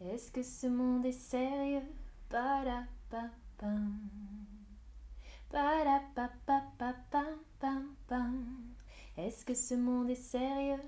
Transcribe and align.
Est-ce 0.00 0.32
que 0.32 0.42
ce 0.42 0.66
monde 0.66 1.06
est 1.06 1.12
sérieux? 1.12 1.82
Est-ce 9.16 9.44
que 9.44 9.54
ce 9.54 9.74
monde 9.74 10.10
est 10.10 10.16
sérieux? 10.16 10.82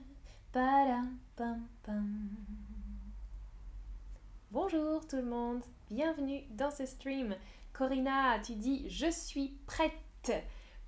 Bonjour 4.50 5.06
tout 5.06 5.16
le 5.16 5.22
monde, 5.22 5.62
bienvenue 5.88 6.42
dans 6.50 6.72
ce 6.72 6.86
stream. 6.86 7.36
Corina, 7.72 8.40
tu 8.40 8.56
dis 8.56 8.90
je 8.90 9.08
suis 9.08 9.56
prête. 9.64 9.92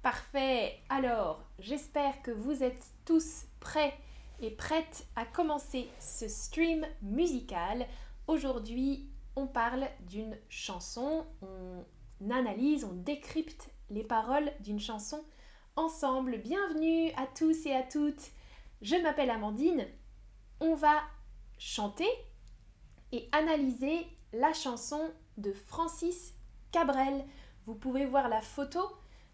Parfait. 0.03 0.81
Alors, 0.89 1.45
j'espère 1.61 2.21
que 2.23 2.33
vous 2.33 2.65
êtes 2.65 2.91
tous 3.05 3.45
prêts 3.61 3.95
et 4.43 4.51
prêtes 4.51 5.07
à 5.15 5.25
commencer 5.25 5.89
ce 6.01 6.29
stream 6.29 6.85
musical. 7.01 7.87
Aujourd'hui, 8.27 9.09
on 9.37 9.47
parle 9.47 9.89
d'une 10.01 10.37
chanson, 10.49 11.25
on 11.41 12.31
analyse, 12.31 12.85
on 12.85 12.93
décrypte 12.93 13.71
les 13.89 14.03
paroles 14.03 14.53
d'une 14.61 14.81
chanson 14.81 15.25
ensemble. 15.77 16.39
Bienvenue 16.39 17.13
à 17.17 17.27
tous 17.27 17.67
et 17.67 17.75
à 17.75 17.85
toutes. 17.85 18.33
Je 18.83 18.97
m'appelle 18.97 19.31
Amandine. 19.31 19.87
On 20.61 20.75
va 20.75 21.03
chanter 21.57 22.09
et 23.13 23.29
analyser 23.31 24.07
la 24.33 24.53
chanson 24.53 25.13
de 25.37 25.53
Francis 25.53 26.35
Cabrel. 26.73 27.25
Vous 27.65 27.77
pouvez 27.77 28.07
voir 28.07 28.29
la 28.29 28.41
photo 28.41 28.81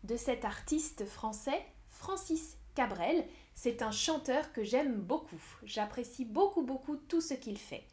de 0.05 0.17
cet 0.17 0.45
artiste 0.45 1.07
français, 1.07 1.65
Francis 1.89 2.59
Cabrel. 2.75 3.25
C'est 3.61 3.83
un 3.83 3.91
chanteur 3.91 4.53
que 4.53 4.63
j'aime 4.63 5.01
beaucoup. 5.01 5.43
J'apprécie 5.65 6.25
beaucoup 6.25 6.63
beaucoup 6.63 6.95
tout 6.95 7.21
ce 7.21 7.35
qu'il 7.35 7.59
fait. 7.59 7.85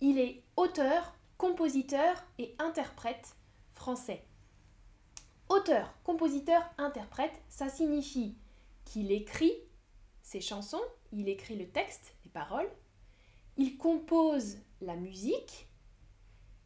Il 0.00 0.20
est 0.20 0.44
auteur, 0.56 1.16
compositeur 1.36 2.14
et 2.38 2.54
interprète 2.60 3.34
français. 3.74 4.24
Auteur, 5.48 5.92
compositeur, 6.04 6.62
interprète, 6.78 7.42
ça 7.48 7.68
signifie 7.68 8.36
qu'il 8.84 9.10
écrit 9.10 9.52
ses 10.22 10.40
chansons, 10.40 10.80
il 11.10 11.28
écrit 11.28 11.56
le 11.56 11.68
texte, 11.68 12.14
les 12.24 12.30
paroles, 12.30 12.70
il 13.56 13.78
compose 13.78 14.58
la 14.80 14.94
musique 14.94 15.66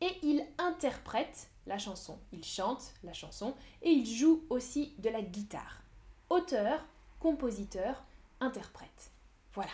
et 0.03 0.19
il 0.23 0.47
interprète 0.59 1.49
la 1.67 1.79
chanson. 1.79 2.21
Il 2.31 2.45
chante 2.45 2.93
la 3.05 3.15
chanson 3.15 3.55
et 3.81 3.89
il 3.89 4.05
joue 4.05 4.45
aussi 4.51 4.97
de 4.99 5.09
la 5.09 5.23
guitare. 5.23 5.81
Auteur, 6.29 6.85
compositeur, 7.21 8.05
interprète. 8.45 9.11
Voilà. 9.53 9.73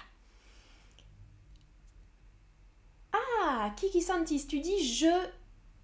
Ah, 3.13 3.73
Kiki 3.77 4.01
Santis, 4.01 4.47
tu 4.47 4.61
dis 4.61 4.85
je, 4.85 5.29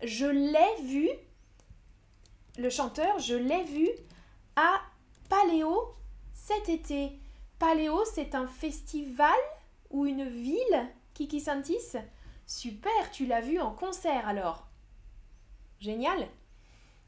je 0.03 0.27
l'ai 0.27 0.83
vu, 0.83 1.09
le 2.59 2.71
chanteur, 2.71 3.19
je 3.19 3.35
l'ai 3.35 3.65
vu 3.65 3.89
à 4.55 4.81
Paléo 5.29 5.95
cet 6.35 6.69
été. 6.69 7.19
Paléo, 7.59 8.05
c'est 8.05 8.35
un 8.35 8.47
festival 8.47 9.37
ou 9.91 10.07
une 10.07 10.29
ville, 10.29 10.89
Kiki 11.15 11.41
Santis? 11.41 11.97
Super, 12.47 13.11
tu 13.11 13.27
l'as 13.27 13.41
vu 13.41 13.59
en 13.59 13.73
concert 13.73 14.29
alors. 14.29 14.67
Génial. 15.81 16.29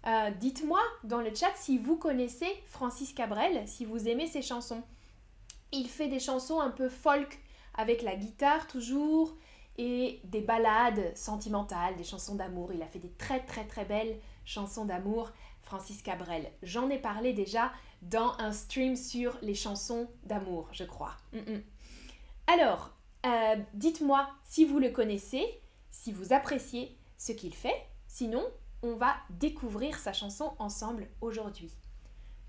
Euh, 0.07 0.31
dites-moi 0.31 0.81
dans 1.05 1.21
le 1.21 1.35
chat 1.35 1.53
si 1.57 1.79
vous 1.79 1.97
connaissez 1.97 2.49
Francis 2.67 3.13
Cabrel, 3.13 3.67
si 3.69 3.85
vous 3.85 4.09
aimez 4.09 4.27
ses 4.27 4.43
chansons. 4.43 4.83
Il 5.73 5.89
fait 5.89 6.09
des 6.09 6.21
chansons 6.21 6.61
un 6.61 6.71
peu 6.71 6.89
folk, 6.89 7.41
avec 7.75 8.03
la 8.03 8.17
guitare 8.17 8.67
toujours, 8.67 9.37
et 9.77 10.21
des 10.25 10.41
ballades 10.41 11.17
sentimentales, 11.17 11.97
des 11.97 12.05
chansons 12.05 12.35
d'amour. 12.35 12.73
Il 12.73 12.83
a 12.83 12.87
fait 12.87 12.99
des 12.99 13.13
très 13.13 13.41
très 13.45 13.65
très 13.65 13.85
belles 13.85 14.19
chansons 14.45 14.85
d'amour, 14.85 15.31
Francis 15.63 16.03
Cabrel. 16.03 16.51
J'en 16.63 16.91
ai 16.91 16.99
parlé 16.99 17.33
déjà 17.33 17.73
dans 18.03 18.33
un 18.39 18.53
stream 18.53 18.97
sur 18.97 19.37
les 19.43 19.55
chansons 19.55 20.09
d'amour, 20.25 20.69
je 20.73 20.85
crois. 20.85 21.17
Mm, 21.33 21.53
mm. 21.53 21.63
Alors, 22.49 22.91
euh, 23.27 23.57
dites-moi 23.75 24.29
si 24.45 24.65
vous 24.65 24.79
le 24.79 24.91
connaissez, 24.91 25.45
si 25.91 26.13
vous 26.13 26.33
appréciez 26.33 26.97
ce 27.17 27.33
qu'il 27.33 27.55
fait. 27.55 27.87
Sinon, 28.07 28.45
on 28.83 28.95
va 28.95 29.17
découvrir 29.31 29.99
sa 29.99 30.13
chanson 30.13 30.55
ensemble 30.59 31.09
aujourd'hui. 31.21 31.71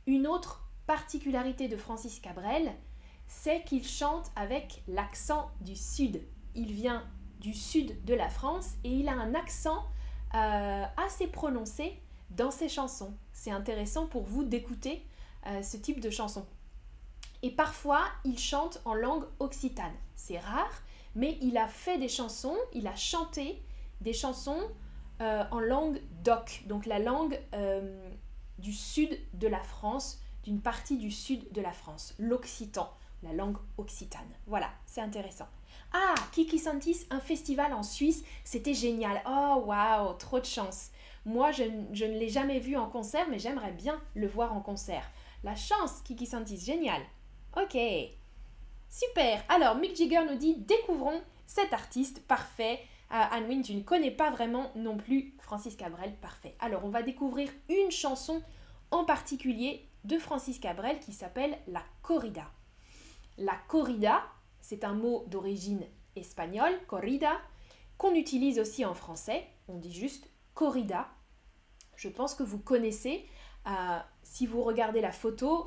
Une 0.08 0.28
autre 0.28 0.64
particularité 0.88 1.68
de 1.68 1.78
Francis 1.78 2.20
Cabrel, 2.20 2.72
c'est 3.30 3.64
qu'il 3.64 3.88
chante 3.88 4.32
avec 4.36 4.84
l'accent 4.88 5.52
du 5.62 5.76
sud. 5.76 6.22
Il 6.56 6.74
vient 6.74 7.08
du 7.40 7.54
sud 7.54 8.04
de 8.04 8.16
la 8.16 8.28
France 8.28 8.72
et 8.84 8.90
il 8.90 9.08
a 9.08 9.14
un 9.14 9.36
accent 9.36 9.86
euh, 10.34 10.84
assez 10.98 11.28
prononcé 11.28 11.94
dans 12.32 12.52
ses 12.52 12.68
chansons. 12.68 13.14
C'est 13.32 13.52
intéressant 13.52 14.08
pour 14.08 14.24
vous 14.24 14.44
d'écouter 14.44 15.06
euh, 15.46 15.62
ce 15.62 15.78
type 15.78 16.02
de 16.02 16.10
chanson. 16.10 16.46
Et 17.44 17.52
parfois, 17.52 18.02
il 18.26 18.38
chante 18.38 18.82
en 18.84 18.96
langue 18.96 19.26
occitane. 19.40 19.94
C'est 20.16 20.40
rare, 20.40 20.82
mais 21.16 21.38
il 21.42 21.56
a 21.58 21.68
fait 21.68 22.00
des 22.00 22.10
chansons, 22.10 22.58
il 22.74 22.88
a 22.88 22.96
chanté 22.96 23.62
des 24.02 24.14
chansons 24.14 24.60
euh, 25.22 25.44
en 25.52 25.60
langue 25.60 26.02
d'oc, 26.24 26.64
donc 26.66 26.88
la 26.88 26.98
langue 27.00 27.40
du 28.58 28.74
sud 28.74 29.18
de 29.34 29.48
la 29.48 29.62
France, 29.62 30.20
d'une 30.44 30.62
partie 30.62 30.98
du 30.98 31.12
sud 31.12 31.52
de 31.52 31.62
la 31.62 31.72
France, 31.72 32.16
l'occitan, 32.18 32.92
la 33.24 33.34
langue 33.34 33.58
occitane. 33.78 34.30
Voilà, 34.48 34.70
c'est 34.86 35.02
intéressant. 35.02 35.48
Ah, 35.92 36.16
Kiki 36.32 36.60
Santis, 36.60 37.08
un 37.10 37.20
festival 37.20 37.74
en 37.74 37.84
Suisse, 37.84 38.24
c'était 38.44 38.74
génial. 38.74 39.22
Oh, 39.28 39.64
waouh, 39.66 40.14
trop 40.14 40.40
de 40.40 40.46
chance. 40.46 40.92
Moi, 41.26 41.52
je, 41.52 41.64
ne 41.64 42.20
l'ai 42.20 42.30
jamais 42.30 42.60
vu 42.60 42.78
en 42.78 42.88
concert, 42.88 43.28
mais 43.30 43.40
j'aimerais 43.40 43.72
bien 43.72 44.00
le 44.16 44.28
voir 44.28 44.54
en 44.54 44.62
concert. 44.62 45.10
La 45.44 45.56
chance, 45.56 46.02
Kiki 46.04 46.26
Santis, 46.26 46.60
génial. 46.60 47.02
Ok. 47.58 47.78
Super. 48.90 49.44
Alors, 49.50 49.76
Mick 49.76 49.96
Jagger 49.96 50.22
nous 50.30 50.38
dit 50.38 50.56
découvrons 50.56 51.22
cet 51.48 51.74
artiste 51.74 52.26
parfait. 52.28 52.80
Euh, 53.12 53.24
Anne 53.32 53.62
tu 53.64 53.74
ne 53.74 53.82
connais 53.82 54.12
pas 54.12 54.30
vraiment 54.30 54.72
non 54.76 54.98
plus 54.98 55.34
Francis 55.40 55.76
Cabrel, 55.76 56.14
parfait. 56.22 56.56
Alors, 56.60 56.86
on 56.86 56.90
va 56.90 57.02
découvrir 57.02 57.50
une 57.68 57.92
chanson 57.92 58.44
en 58.92 59.06
particulier 59.06 59.88
de 60.04 60.18
Francis 60.18 60.60
Cabrel 60.60 61.00
qui 61.00 61.14
s'appelle 61.14 61.58
La 61.68 61.84
Corrida. 62.02 62.46
La 63.40 63.56
corrida, 63.70 64.22
c'est 64.60 64.84
un 64.84 64.94
mot 64.94 65.24
d'origine 65.28 65.86
espagnole, 66.18 66.74
corrida, 66.88 67.40
qu'on 67.98 68.14
utilise 68.14 68.60
aussi 68.60 68.84
en 68.84 68.94
français. 68.94 69.48
On 69.70 69.78
dit 69.78 69.94
juste 69.94 70.30
corrida. 70.54 71.08
Je 71.96 72.10
pense 72.10 72.36
que 72.36 72.44
vous 72.44 72.60
connaissez. 72.60 73.26
Euh, 73.66 74.00
si 74.24 74.46
vous 74.46 74.62
regardez 74.62 75.00
la 75.00 75.14
photo, 75.14 75.66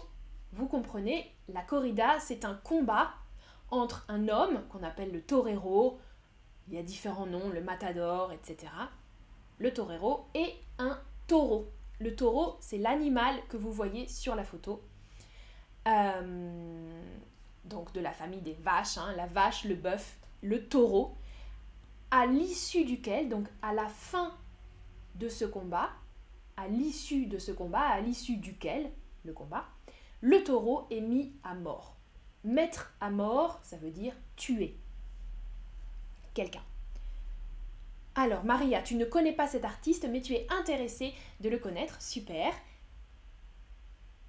vous 0.53 0.67
comprenez, 0.67 1.35
la 1.49 1.63
corrida, 1.63 2.21
c'est 2.21 2.45
un 2.45 2.55
combat 2.55 3.15
entre 3.71 4.05
un 4.09 4.29
homme 4.29 4.63
qu'on 4.69 4.83
appelle 4.83 5.11
le 5.11 5.23
torero, 5.23 5.99
il 6.69 6.75
y 6.75 6.79
a 6.79 6.83
différents 6.83 7.27
noms, 7.27 7.49
le 7.49 7.63
matador, 7.63 8.33
etc. 8.33 8.71
Le 9.57 9.73
torero 9.73 10.27
et 10.35 10.53
un 10.79 11.01
taureau. 11.27 11.71
Le 11.99 12.15
taureau, 12.15 12.57
c'est 12.61 12.79
l'animal 12.79 13.37
que 13.49 13.57
vous 13.57 13.73
voyez 13.73 14.09
sur 14.09 14.35
la 14.35 14.45
photo. 14.45 14.83
Euh, 15.89 17.03
donc 17.65 17.93
de 17.93 18.01
la 18.01 18.13
famille 18.13 18.41
des 18.41 18.55
vaches, 18.55 18.99
hein, 18.99 19.13
la 19.17 19.27
vache, 19.27 19.65
le 19.65 19.75
bœuf, 19.75 20.19
le 20.43 20.67
taureau, 20.67 21.17
à 22.11 22.27
l'issue 22.27 22.85
duquel, 22.85 23.29
donc 23.29 23.47
à 23.63 23.73
la 23.73 23.89
fin 23.89 24.33
de 25.15 25.29
ce 25.29 25.45
combat, 25.45 25.91
à 26.57 26.69
l'issue 26.69 27.27
de 27.27 27.39
ce 27.39 27.53
combat, 27.53 27.81
à 27.81 28.01
l'issue 28.01 28.37
duquel, 28.37 28.91
le 29.25 29.33
combat, 29.33 29.67
le 30.21 30.43
taureau 30.45 30.87
est 30.91 31.01
mis 31.01 31.33
à 31.45 31.55
mort. 31.55 31.97
Mettre 32.45 32.93
à 33.01 33.11
mort, 33.11 33.61
ça 33.63 33.77
veut 33.77 33.91
dire 33.91 34.15
tuer 34.37 34.77
quelqu'un. 36.35 36.63
Alors, 38.15 38.45
Maria, 38.45 38.83
tu 38.83 38.97
ne 38.97 39.05
connais 39.05 39.33
pas 39.33 39.47
cet 39.47 39.65
artiste, 39.65 40.07
mais 40.11 40.21
tu 40.21 40.35
es 40.35 40.47
intéressée 40.51 41.15
de 41.41 41.49
le 41.49 41.59
connaître. 41.59 42.01
Super. 42.03 42.53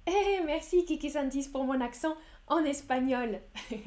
Eh, 0.06 0.40
merci 0.44 0.84
Kiki 0.84 1.10
Santis 1.10 1.48
pour 1.48 1.64
mon 1.64 1.80
accent 1.80 2.14
en 2.48 2.64
espagnol. 2.64 3.40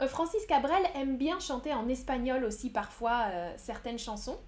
Euh, 0.00 0.08
Francis 0.08 0.46
Cabrel 0.46 0.82
aime 0.94 1.18
bien 1.18 1.38
chanter 1.40 1.74
en 1.74 1.86
espagnol 1.86 2.44
aussi 2.44 2.70
parfois 2.70 3.24
euh, 3.26 3.52
certaines 3.58 3.98
chansons. 3.98 4.40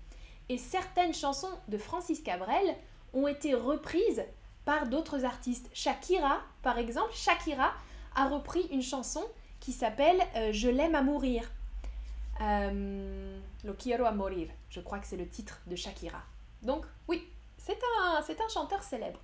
Et 0.48 0.56
certaines 0.56 1.12
chansons 1.12 1.50
de 1.68 1.76
Francis 1.76 2.22
Cabrel 2.22 2.74
ont 3.12 3.28
été 3.28 3.52
reprises 3.52 4.24
par 4.64 4.86
d'autres 4.86 5.26
artistes. 5.26 5.68
Shakira, 5.74 6.40
par 6.62 6.78
exemple, 6.78 7.12
Shakira 7.12 7.74
a 8.14 8.28
repris 8.28 8.66
une 8.72 8.80
chanson 8.80 9.22
qui 9.60 9.72
s'appelle 9.72 10.22
euh, 10.36 10.52
Je 10.52 10.70
l'aime 10.70 10.94
à 10.94 11.02
mourir. 11.02 11.50
Lo 12.40 13.74
quiero 13.74 14.06
a 14.06 14.12
morir, 14.12 14.48
je 14.70 14.80
crois 14.80 14.98
que 14.98 15.06
c'est 15.06 15.18
le 15.18 15.28
titre 15.28 15.60
de 15.66 15.76
Shakira. 15.76 16.22
Donc 16.62 16.86
oui, 17.06 17.28
c'est 17.58 17.78
un, 18.00 18.22
c'est 18.22 18.40
un 18.40 18.48
chanteur 18.48 18.82
célèbre. 18.82 19.20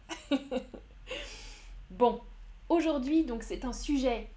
bon, 1.90 2.20
Aujourd'hui, 2.68 3.24
donc 3.24 3.42
c'est 3.42 3.64
un 3.64 3.72
sujet 3.72 4.28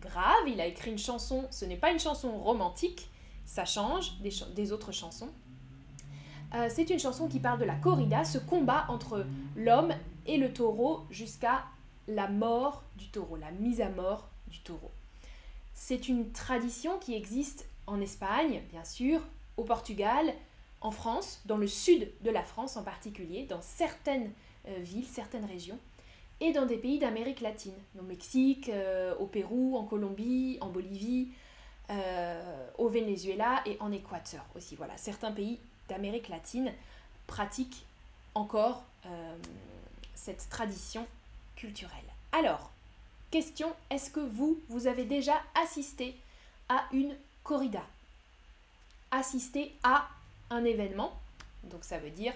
grave, 0.00 0.48
il 0.48 0.60
a 0.60 0.66
écrit 0.66 0.90
une 0.90 0.98
chanson, 0.98 1.46
ce 1.50 1.64
n'est 1.64 1.76
pas 1.76 1.90
une 1.90 1.98
chanson 1.98 2.38
romantique, 2.38 3.10
ça 3.44 3.64
change 3.64 4.12
des, 4.20 4.72
autres 4.72 4.92
chansons. 4.92 5.28
Euh, 6.54 6.68
c'est 6.70 6.88
une 6.90 6.98
chanson 6.98 7.28
qui 7.28 7.38
parle 7.38 7.58
de 7.58 7.64
la 7.64 7.74
corrida, 7.74 8.24
ce 8.24 8.38
combat 8.38 8.86
entre 8.88 9.26
l'homme 9.56 9.92
et 10.26 10.38
le 10.38 10.52
taureau 10.52 11.04
jusqu'à 11.10 11.64
la 12.08 12.28
mort 12.28 12.82
du 12.96 13.08
taureau, 13.08 13.36
la 13.36 13.50
mise 13.50 13.80
à 13.80 13.90
mort 13.90 14.28
du 14.48 14.60
taureau. 14.60 14.90
C'est 15.74 16.08
une 16.08 16.32
tradition 16.32 16.98
qui 16.98 17.14
existe 17.14 17.68
en 17.86 18.00
Espagne, 18.00 18.62
bien 18.70 18.84
sûr, 18.84 19.20
au 19.56 19.64
Portugal, 19.64 20.32
en 20.80 20.90
France, 20.90 21.42
dans 21.44 21.56
le 21.56 21.66
sud 21.66 22.10
de 22.22 22.30
la 22.30 22.42
France 22.42 22.76
en 22.76 22.82
particulier, 22.82 23.44
dans 23.44 23.60
certaines 23.60 24.32
euh, 24.68 24.78
villes, 24.78 25.06
certaines 25.06 25.44
régions, 25.44 25.78
et 26.40 26.52
dans 26.52 26.66
des 26.66 26.76
pays 26.76 26.98
d'Amérique 26.98 27.40
latine, 27.40 27.74
au 27.98 28.02
Mexique, 28.02 28.68
euh, 28.68 29.14
au 29.16 29.26
Pérou, 29.26 29.76
en 29.76 29.84
Colombie, 29.84 30.58
en 30.60 30.68
Bolivie, 30.68 31.28
euh, 31.90 32.68
au 32.78 32.88
Venezuela 32.88 33.62
et 33.64 33.76
en 33.80 33.92
Équateur 33.92 34.44
aussi. 34.54 34.76
Voilà, 34.76 34.96
certains 34.96 35.32
pays 35.32 35.58
d'Amérique 35.88 36.28
latine 36.28 36.72
pratiquent 37.26 37.84
encore 38.34 38.84
cette 40.14 40.48
tradition 40.50 41.06
culturelle. 41.54 42.04
Alors, 42.32 42.70
question, 43.30 43.72
est-ce 43.90 44.10
que 44.10 44.20
vous, 44.20 44.60
vous 44.68 44.88
avez 44.88 45.04
déjà 45.04 45.40
assisté 45.62 46.16
à 46.68 46.84
une 46.92 47.14
corrida? 47.44 47.82
Assister 49.10 49.72
à 49.84 50.08
un 50.50 50.64
événement, 50.64 51.12
donc 51.64 51.84
ça 51.84 51.98
veut 51.98 52.10
dire 52.10 52.34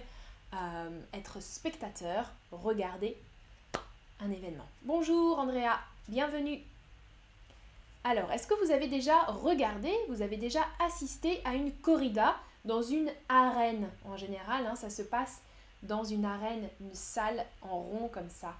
euh, 0.55 1.01
être 1.13 1.43
spectateur, 1.43 2.31
regarder 2.51 3.17
un 4.23 4.31
événement. 4.31 4.67
Bonjour 4.83 5.39
Andrea, 5.39 5.79
bienvenue. 6.09 6.61
Alors, 8.05 8.31
est-ce 8.33 8.47
que 8.47 8.65
vous 8.65 8.71
avez 8.71 8.87
déjà 8.87 9.23
regardé, 9.25 9.93
vous 10.09 10.23
avez 10.23 10.37
déjà 10.37 10.67
assisté 10.79 11.41
à 11.45 11.55
une 11.55 11.73
corrida 11.73 12.37
dans 12.65 12.83
une 12.83 13.11
arène? 13.29 13.89
En 14.05 14.17
général, 14.17 14.67
hein, 14.67 14.77
ça 14.77 14.91
se 14.91 15.03
passe 15.03 15.41
dans 15.83 16.05
une 16.05 16.25
arène, 16.25 16.69
une 16.81 16.95
salle 16.95 17.45
en 17.63 17.79
rond 17.79 18.09
comme 18.09 18.29
ça. 18.29 18.55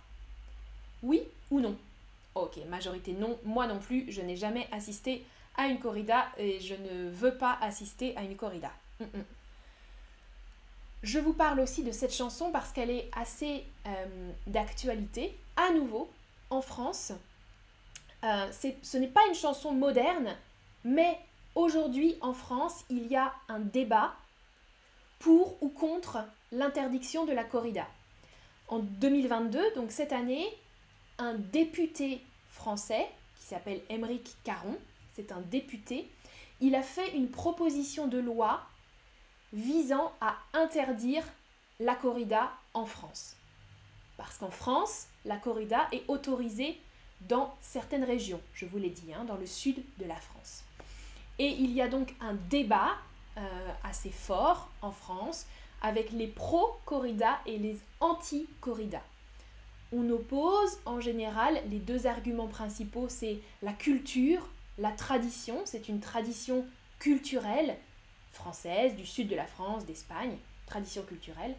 Oui 1.03 1.23
ou 1.51 1.61
non? 1.61 1.77
Ok, 2.35 2.59
majorité 2.69 3.13
non. 3.13 3.39
Moi 3.45 3.67
non 3.67 3.79
plus, 3.79 4.11
je 4.11 4.23
n'ai 4.23 4.37
jamais 4.37 4.69
assisté 4.73 5.25
à 5.57 5.67
une 5.67 5.79
corrida 5.79 6.27
et 6.39 6.61
je 6.61 6.75
ne 6.75 7.11
veux 7.11 7.37
pas 7.37 7.59
assister 7.61 8.17
à 8.17 8.23
une 8.23 8.37
corrida. 8.37 8.71
Je 11.03 11.19
vous 11.19 11.33
parle 11.33 11.61
aussi 11.61 11.83
de 11.83 11.93
cette 11.93 12.15
chanson 12.15 12.51
parce 12.53 12.73
qu'elle 12.73 12.91
est 12.91 13.11
assez 13.17 13.65
euh, 13.87 14.31
d'actualité. 14.47 15.35
À 15.57 15.73
nouveau, 15.73 16.11
en 16.51 16.61
France, 16.61 17.13
euh, 18.23 18.53
ce 18.83 18.99
n'est 18.99 19.09
pas 19.09 19.27
une 19.29 19.35
chanson 19.35 19.73
moderne, 19.73 20.37
mais 20.85 21.19
aujourd'hui 21.55 22.17
en 22.21 22.35
France, 22.35 22.85
il 22.91 23.07
y 23.07 23.17
a 23.17 23.33
un 23.49 23.61
débat 23.61 24.15
pour 25.21 25.63
ou 25.63 25.69
contre 25.71 26.19
l'interdiction 26.53 27.25
de 27.25 27.33
la 27.33 27.45
corrida. 27.45 27.87
En 28.69 28.81
2022, 28.81 29.75
donc 29.75 29.93
cette 29.93 30.13
année, 30.13 30.47
un 31.19 31.35
député 31.35 32.21
français 32.51 33.07
qui 33.39 33.47
s'appelle 33.47 33.81
Émeric 33.89 34.37
Caron, 34.45 34.77
c'est 35.15 35.33
un 35.33 35.41
député, 35.41 36.11
il 36.61 36.75
a 36.75 36.83
fait 36.83 37.17
une 37.17 37.31
proposition 37.31 38.07
de 38.07 38.19
loi 38.19 38.61
visant 39.53 40.13
à 40.21 40.37
interdire 40.53 41.25
la 41.79 41.95
corrida 41.95 42.51
en 42.75 42.87
France. 42.87 43.37
Parce 44.17 44.37
qu'en 44.39 44.51
France, 44.51 45.07
la 45.25 45.37
corrida 45.37 45.89
est 45.93 46.05
autorisée 46.09 46.79
dans 47.23 47.55
certaines 47.61 48.05
régions, 48.05 48.41
je 48.55 48.67
vous 48.67 48.79
l'ai 48.79 48.91
dit, 48.91 49.13
hein, 49.13 49.25
dans 49.25 49.37
le 49.37 49.47
sud 49.47 49.83
de 49.99 50.05
la 50.07 50.17
France. 50.17 50.65
Et 51.39 51.49
il 51.49 51.73
y 51.73 51.83
a 51.83 51.89
donc 51.89 52.15
un 52.21 52.35
débat 52.35 52.97
euh, 53.37 53.41
assez 53.85 54.11
fort 54.11 54.71
en 54.83 54.91
France 54.91 55.47
avec 55.83 56.13
les 56.13 56.27
pro-corrida 56.27 57.41
et 57.47 57.59
les 57.59 57.79
anti-corrida. 58.01 59.03
On 59.93 60.09
oppose 60.11 60.79
en 60.85 61.01
général 61.01 61.61
les 61.71 61.79
deux 61.79 62.07
arguments 62.07 62.47
principaux, 62.47 63.09
c'est 63.09 63.41
la 63.63 63.73
culture, 63.73 64.49
la 64.79 64.93
tradition, 64.93 65.61
c'est 65.65 65.89
une 65.89 66.01
tradition 66.01 66.65
culturelle 66.99 67.77
française, 68.33 68.95
du 68.97 69.07
sud 69.07 69.29
de 69.29 69.37
la 69.37 69.47
France, 69.47 69.85
d'Espagne, 69.87 70.37
tradition 70.67 71.03
culturelle. 71.03 71.55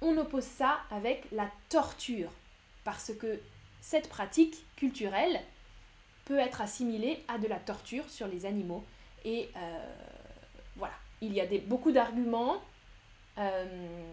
On 0.00 0.16
oppose 0.18 0.44
ça 0.44 0.80
avec 0.90 1.26
la 1.32 1.48
torture, 1.68 2.30
parce 2.84 3.12
que 3.14 3.40
cette 3.80 4.08
pratique 4.08 4.64
culturelle 4.76 5.40
peut 6.24 6.38
être 6.38 6.60
assimilée 6.60 7.22
à 7.28 7.38
de 7.38 7.46
la 7.46 7.58
torture 7.58 8.08
sur 8.08 8.26
les 8.26 8.46
animaux. 8.46 8.84
Et 9.24 9.50
euh, 9.56 9.94
voilà, 10.76 10.94
il 11.20 11.32
y 11.32 11.40
a 11.40 11.46
beaucoup 11.66 11.92
d'arguments, 11.92 12.56
euh, 13.38 14.12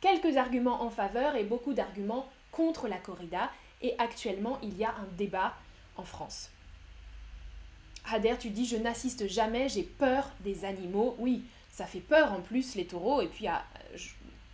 quelques 0.00 0.36
arguments 0.36 0.82
en 0.82 0.90
faveur 0.90 1.36
et 1.36 1.44
beaucoup 1.44 1.74
d'arguments 1.74 2.28
contre 2.50 2.88
la 2.88 2.98
corrida. 2.98 3.50
Et 3.82 3.94
actuellement, 3.98 4.58
il 4.62 4.76
y 4.76 4.84
a 4.84 4.90
un 4.90 5.06
débat 5.16 5.54
en 5.96 6.04
France. 6.04 6.50
Hader, 8.10 8.36
tu 8.38 8.50
dis 8.50 8.66
je 8.66 8.76
n'assiste 8.76 9.26
jamais, 9.28 9.68
j'ai 9.68 9.82
peur 9.82 10.30
des 10.40 10.64
animaux. 10.64 11.14
Oui, 11.18 11.44
ça 11.70 11.86
fait 11.86 12.00
peur 12.00 12.32
en 12.32 12.40
plus 12.40 12.74
les 12.74 12.86
taureaux. 12.86 13.20
Et 13.20 13.28
puis 13.28 13.46
ah, 13.46 13.64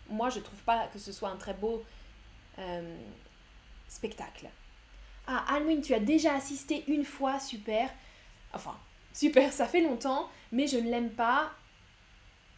moi 0.09 0.31
je 0.31 0.41
trouve 0.41 0.63
pas 0.63 0.87
que 0.89 0.99
ce 0.99 1.13
soit 1.13 1.31
un 1.31 1.37
très 1.37 1.55
beau 1.55 1.83
euh, 2.59 2.97
spectacle. 3.89 4.49
Ah, 5.27 5.45
Halloween, 5.49 5.81
tu 5.81 5.95
as 5.95 6.01
déjà 6.01 6.35
assisté 6.35 6.85
une 6.89 7.05
fois, 7.05 7.41
super. 7.41 7.91
Enfin, 8.53 8.77
super, 9.13 9.53
ça 9.53 9.67
fait 9.67 9.81
longtemps, 9.81 10.29
mais 10.53 10.67
je 10.67 10.77
ne 10.77 10.91
l'aime 10.91 11.11
pas. 11.11 11.53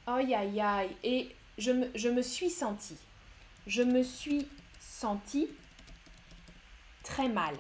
Aïe 0.07 0.35
aïe 0.35 0.61
aïe. 0.61 0.97
Et 1.05 1.29
je 1.59 1.73
me, 1.73 1.91
je 1.95 2.09
me 2.09 2.23
suis 2.23 2.51
sentie. 2.51 2.99
Je 3.67 3.83
me 3.83 4.03
suis 4.03 4.49
sentie 4.81 5.49
très 7.03 7.29
mal. 7.29 7.55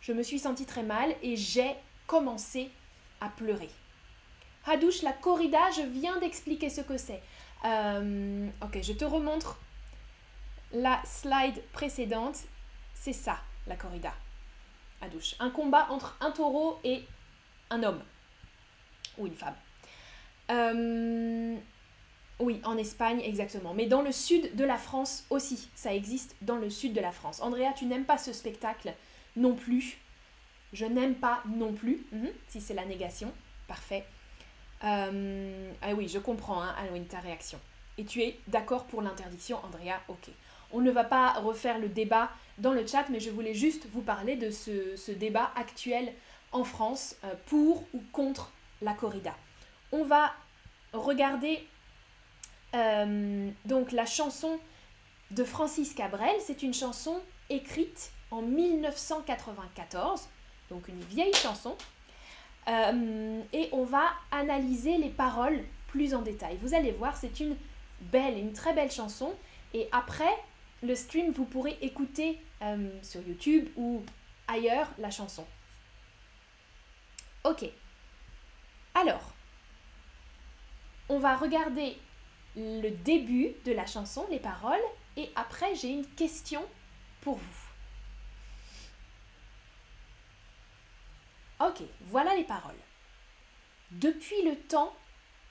Je 0.00 0.12
me 0.12 0.22
suis 0.22 0.38
sentie 0.38 0.66
très 0.66 0.82
mal 0.82 1.14
et 1.22 1.36
j'ai 1.36 1.74
commencé 2.10 2.72
à 3.20 3.28
pleurer. 3.28 3.70
Hadouche, 4.66 5.02
la 5.02 5.12
corrida, 5.12 5.70
je 5.76 5.82
viens 5.82 6.18
d'expliquer 6.18 6.68
ce 6.68 6.80
que 6.80 6.98
c'est. 6.98 7.22
Euh, 7.64 8.48
ok, 8.62 8.80
je 8.82 8.92
te 8.94 9.04
remontre 9.04 9.60
la 10.72 11.00
slide 11.04 11.62
précédente. 11.72 12.38
C'est 12.94 13.12
ça, 13.12 13.38
la 13.68 13.76
corrida. 13.76 14.12
Hadouche. 15.00 15.36
Un 15.38 15.50
combat 15.50 15.86
entre 15.90 16.16
un 16.20 16.32
taureau 16.32 16.80
et 16.82 17.04
un 17.70 17.84
homme. 17.84 18.02
Ou 19.16 19.28
une 19.28 19.36
femme. 19.36 19.54
Euh, 20.50 21.56
oui, 22.40 22.60
en 22.64 22.76
Espagne, 22.76 23.20
exactement. 23.20 23.72
Mais 23.72 23.86
dans 23.86 24.02
le 24.02 24.10
sud 24.10 24.56
de 24.56 24.64
la 24.64 24.78
France 24.78 25.26
aussi. 25.30 25.68
Ça 25.76 25.94
existe 25.94 26.34
dans 26.42 26.56
le 26.56 26.70
sud 26.70 26.92
de 26.92 27.00
la 27.00 27.12
France. 27.12 27.40
Andrea, 27.40 27.72
tu 27.76 27.84
n'aimes 27.86 28.04
pas 28.04 28.18
ce 28.18 28.32
spectacle 28.32 28.92
non 29.36 29.54
plus. 29.54 30.00
Je 30.72 30.86
n'aime 30.86 31.14
pas 31.14 31.42
non 31.46 31.72
plus, 31.72 32.04
mhm, 32.12 32.30
si 32.48 32.60
c'est 32.60 32.74
la 32.74 32.84
négation. 32.84 33.32
Parfait. 33.66 34.04
Euh, 34.84 35.72
ah 35.82 35.94
oui, 35.94 36.08
je 36.08 36.18
comprends, 36.18 36.62
hein, 36.62 36.74
Halloween, 36.78 37.06
ta 37.06 37.20
réaction. 37.20 37.58
Et 37.98 38.04
tu 38.04 38.22
es 38.22 38.38
d'accord 38.46 38.84
pour 38.84 39.02
l'interdiction, 39.02 39.58
Andrea 39.64 40.00
Ok. 40.08 40.30
On 40.72 40.80
ne 40.80 40.90
va 40.90 41.04
pas 41.04 41.32
refaire 41.32 41.78
le 41.78 41.88
débat 41.88 42.30
dans 42.58 42.72
le 42.72 42.86
chat, 42.86 43.06
mais 43.10 43.18
je 43.20 43.30
voulais 43.30 43.54
juste 43.54 43.86
vous 43.92 44.02
parler 44.02 44.36
de 44.36 44.50
ce, 44.50 45.10
débat 45.10 45.50
actuel 45.56 46.12
en 46.52 46.64
France 46.64 47.16
euh, 47.24 47.34
pour 47.46 47.84
ou 47.92 48.02
contre 48.12 48.52
la 48.80 48.94
corrida. 48.94 49.34
On 49.92 50.04
va 50.04 50.32
regarder 50.92 51.66
euh, 52.74 53.50
donc 53.64 53.90
la 53.92 54.06
chanson 54.06 54.60
de 55.32 55.42
Francis 55.44 55.92
Cabrel. 55.92 56.34
C'est 56.40 56.62
une 56.62 56.74
chanson 56.74 57.20
écrite 57.48 58.12
en 58.30 58.42
1994 58.42 60.28
donc 60.70 60.88
une 60.88 61.00
vieille 61.00 61.34
chanson. 61.34 61.76
Euh, 62.68 63.42
et 63.52 63.68
on 63.72 63.84
va 63.84 64.04
analyser 64.30 64.98
les 64.98 65.08
paroles 65.08 65.64
plus 65.88 66.14
en 66.14 66.22
détail. 66.22 66.56
Vous 66.60 66.74
allez 66.74 66.92
voir, 66.92 67.16
c'est 67.16 67.40
une 67.40 67.56
belle, 68.00 68.38
une 68.38 68.52
très 68.52 68.72
belle 68.72 68.90
chanson. 68.90 69.34
Et 69.74 69.88
après 69.92 70.32
le 70.82 70.94
stream, 70.94 71.32
vous 71.32 71.44
pourrez 71.44 71.76
écouter 71.80 72.38
euh, 72.62 72.88
sur 73.02 73.20
YouTube 73.26 73.68
ou 73.76 74.02
ailleurs 74.48 74.88
la 74.98 75.10
chanson. 75.10 75.46
Ok. 77.44 77.64
Alors, 78.94 79.32
on 81.08 81.18
va 81.18 81.36
regarder 81.36 81.96
le 82.56 82.90
début 82.90 83.52
de 83.64 83.72
la 83.72 83.86
chanson, 83.86 84.26
les 84.30 84.38
paroles, 84.38 84.80
et 85.16 85.30
après 85.36 85.74
j'ai 85.74 85.88
une 85.88 86.06
question 86.06 86.62
pour 87.20 87.36
vous. 87.36 87.59
Ok, 91.60 91.82
voilà 92.06 92.34
les 92.36 92.44
paroles. 92.44 92.72
Depuis 93.90 94.42
le 94.44 94.56
temps 94.56 94.96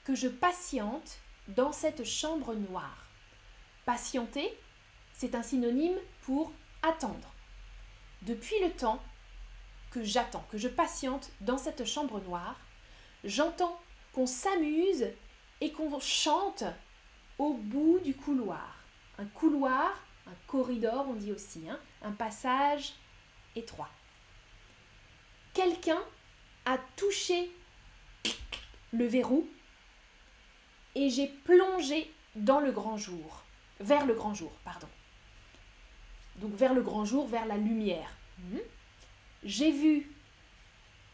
que 0.02 0.16
je 0.16 0.26
patiente 0.26 1.18
dans 1.46 1.70
cette 1.70 2.04
chambre 2.04 2.54
noire. 2.54 3.06
Patienter, 3.84 4.58
c'est 5.12 5.36
un 5.36 5.42
synonyme 5.44 5.98
pour 6.22 6.52
attendre. 6.82 7.32
Depuis 8.22 8.58
le 8.60 8.72
temps 8.72 9.00
que 9.92 10.02
j'attends, 10.02 10.44
que 10.50 10.58
je 10.58 10.66
patiente 10.66 11.30
dans 11.40 11.58
cette 11.58 11.84
chambre 11.84 12.20
noire, 12.20 12.56
j'entends 13.22 13.80
qu'on 14.12 14.26
s'amuse 14.26 15.06
et 15.60 15.70
qu'on 15.70 16.00
chante 16.00 16.64
au 17.38 17.54
bout 17.54 18.00
du 18.00 18.16
couloir. 18.16 18.74
Un 19.16 19.26
couloir, 19.26 19.92
un 20.26 20.34
corridor 20.48 21.06
on 21.08 21.14
dit 21.14 21.30
aussi, 21.30 21.68
hein, 21.68 21.78
un 22.02 22.12
passage 22.12 22.94
étroit. 23.54 23.90
Quelqu'un 25.54 26.00
a 26.64 26.78
touché 26.96 27.50
le 28.92 29.06
verrou 29.06 29.48
et 30.94 31.10
j'ai 31.10 31.26
plongé 31.26 32.12
dans 32.34 32.60
le 32.60 32.72
grand 32.72 32.96
jour, 32.96 33.42
vers 33.80 34.06
le 34.06 34.14
grand 34.14 34.34
jour, 34.34 34.52
pardon. 34.64 34.88
Donc 36.36 36.54
vers 36.54 36.74
le 36.74 36.82
grand 36.82 37.04
jour, 37.04 37.26
vers 37.26 37.46
la 37.46 37.56
lumière. 37.56 38.10
Hmm. 38.38 38.58
J'ai 39.42 39.72
vu 39.72 40.10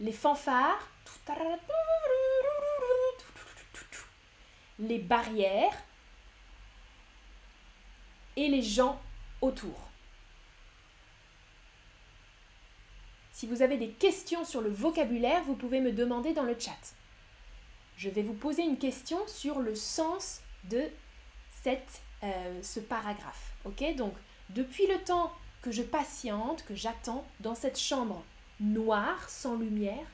les 0.00 0.12
fanfares, 0.12 0.88
les 4.78 4.98
barrières 4.98 5.82
et 8.36 8.48
les 8.48 8.62
gens 8.62 9.00
autour. 9.40 9.85
Si 13.36 13.46
vous 13.46 13.60
avez 13.60 13.76
des 13.76 13.90
questions 13.90 14.46
sur 14.46 14.62
le 14.62 14.70
vocabulaire, 14.70 15.42
vous 15.44 15.56
pouvez 15.56 15.82
me 15.82 15.92
demander 15.92 16.32
dans 16.32 16.44
le 16.44 16.56
chat. 16.58 16.94
Je 17.98 18.08
vais 18.08 18.22
vous 18.22 18.32
poser 18.32 18.62
une 18.62 18.78
question 18.78 19.18
sur 19.26 19.58
le 19.58 19.74
sens 19.74 20.40
de 20.70 20.84
euh, 21.66 22.62
ce 22.62 22.80
paragraphe. 22.80 23.52
Ok? 23.66 23.94
Donc, 23.94 24.14
depuis 24.48 24.86
le 24.86 24.96
temps 25.04 25.30
que 25.60 25.70
je 25.70 25.82
patiente, 25.82 26.64
que 26.64 26.74
j'attends 26.74 27.26
dans 27.40 27.54
cette 27.54 27.78
chambre 27.78 28.24
noire, 28.58 29.28
sans 29.28 29.56
lumière, 29.56 30.06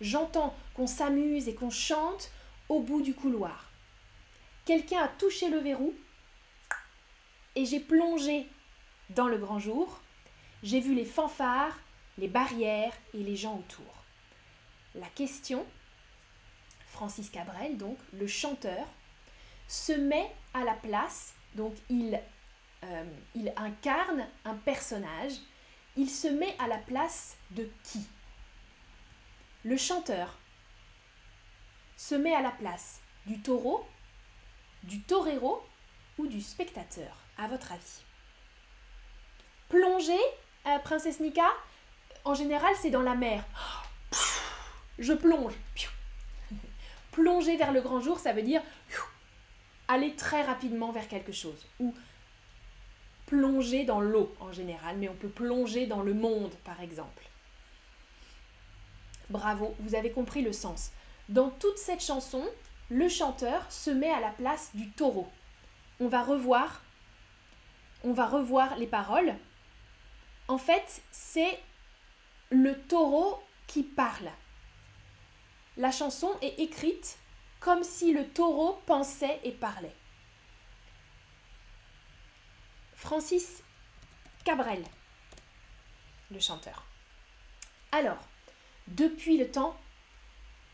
j'entends 0.00 0.54
qu'on 0.74 0.86
s'amuse 0.86 1.48
et 1.48 1.56
qu'on 1.56 1.70
chante 1.70 2.30
au 2.68 2.78
bout 2.78 3.02
du 3.02 3.14
couloir. 3.14 3.68
Quelqu'un 4.64 5.00
a 5.00 5.08
touché 5.08 5.48
le 5.48 5.58
verrou 5.58 5.92
et 7.56 7.66
j'ai 7.66 7.80
plongé 7.80 8.46
dans 9.08 9.26
le 9.26 9.38
grand 9.38 9.58
jour. 9.58 10.00
J'ai 10.62 10.78
vu 10.78 10.94
les 10.94 11.04
fanfares, 11.04 11.76
les 12.20 12.28
barrières 12.28 12.92
et 13.14 13.22
les 13.22 13.34
gens 13.34 13.56
autour. 13.56 14.04
La 14.94 15.06
question, 15.08 15.66
Francis 16.86 17.30
Cabrel, 17.30 17.78
donc 17.78 17.98
le 18.12 18.26
chanteur, 18.26 18.86
se 19.66 19.92
met 19.92 20.30
à 20.52 20.64
la 20.64 20.74
place, 20.74 21.34
donc 21.54 21.74
il 21.88 22.20
euh, 22.84 23.04
il 23.34 23.52
incarne 23.56 24.26
un 24.44 24.54
personnage, 24.54 25.34
il 25.96 26.08
se 26.08 26.28
met 26.28 26.56
à 26.58 26.66
la 26.66 26.78
place 26.78 27.36
de 27.50 27.70
qui? 27.84 28.06
Le 29.64 29.76
chanteur 29.76 30.38
se 31.96 32.14
met 32.14 32.34
à 32.34 32.40
la 32.40 32.52
place 32.52 33.00
du 33.26 33.40
taureau, 33.40 33.86
du 34.82 35.02
torero 35.02 35.62
ou 36.16 36.26
du 36.26 36.40
spectateur, 36.40 37.18
à 37.36 37.48
votre 37.48 37.72
avis? 37.72 38.02
Plonger, 39.68 40.18
euh, 40.66 40.78
princesse 40.78 41.20
Nika, 41.20 41.50
en 42.24 42.34
général 42.34 42.72
c'est 42.80 42.90
dans 42.90 43.02
la 43.02 43.14
mer. 43.14 43.44
Je 44.98 45.12
plonge. 45.12 45.54
Plonger 47.12 47.56
vers 47.56 47.72
le 47.72 47.80
grand 47.80 48.00
jour, 48.00 48.18
ça 48.18 48.32
veut 48.32 48.42
dire 48.42 48.62
aller 49.88 50.14
très 50.14 50.42
rapidement 50.42 50.92
vers 50.92 51.08
quelque 51.08 51.32
chose. 51.32 51.66
Ou 51.80 51.94
plonger 53.26 53.84
dans 53.84 54.00
l'eau 54.00 54.34
en 54.40 54.52
général, 54.52 54.96
mais 54.98 55.08
on 55.08 55.14
peut 55.14 55.28
plonger 55.28 55.86
dans 55.86 56.02
le 56.02 56.14
monde 56.14 56.52
par 56.64 56.80
exemple. 56.80 57.24
Bravo, 59.28 59.74
vous 59.80 59.94
avez 59.94 60.10
compris 60.10 60.42
le 60.42 60.52
sens. 60.52 60.90
Dans 61.28 61.50
toute 61.50 61.78
cette 61.78 62.02
chanson, 62.02 62.44
le 62.88 63.08
chanteur 63.08 63.70
se 63.70 63.90
met 63.90 64.10
à 64.10 64.20
la 64.20 64.30
place 64.30 64.70
du 64.74 64.90
taureau. 64.90 65.28
On 66.00 66.08
va 66.08 66.22
revoir 66.22 66.82
on 68.02 68.12
va 68.12 68.26
revoir 68.26 68.76
les 68.78 68.86
paroles. 68.86 69.34
En 70.48 70.58
fait, 70.58 71.02
c'est 71.10 71.58
le 72.50 72.78
taureau 72.82 73.42
qui 73.66 73.82
parle. 73.82 74.30
La 75.76 75.92
chanson 75.92 76.36
est 76.42 76.58
écrite 76.58 77.18
comme 77.60 77.84
si 77.84 78.12
le 78.12 78.28
taureau 78.28 78.80
pensait 78.86 79.40
et 79.44 79.52
parlait. 79.52 79.94
Francis 82.94 83.62
Cabrel, 84.44 84.82
le 86.30 86.40
chanteur. 86.40 86.84
Alors, 87.92 88.18
depuis 88.88 89.38
le 89.38 89.50
temps, 89.50 89.76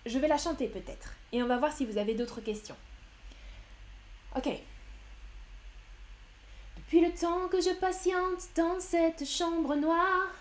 je 0.06 0.18
vais 0.18 0.28
la 0.28 0.38
chanter 0.38 0.68
peut-être, 0.68 1.12
et 1.33 1.42
on 1.42 1.47
va 1.47 1.59
voir 1.59 1.73
si 1.73 1.85
vous 1.85 1.99
avez 1.99 2.14
d'autres 2.14 2.40
questions. 2.40 2.76
Ok. 4.37 4.49
Depuis 6.76 7.00
le 7.00 7.12
temps 7.12 7.49
que 7.49 7.61
je 7.61 7.75
patiente 7.78 8.49
dans 8.54 8.78
cette 8.80 9.26
chambre 9.26 9.75
noire, 9.75 10.33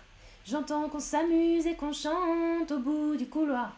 j'entends 0.46 0.88
qu'on 0.88 1.00
s'amuse 1.00 1.66
et 1.66 1.74
qu'on 1.74 1.92
chante 1.92 2.70
au 2.70 2.78
bout 2.78 3.16
du 3.16 3.28
couloir. 3.28 3.76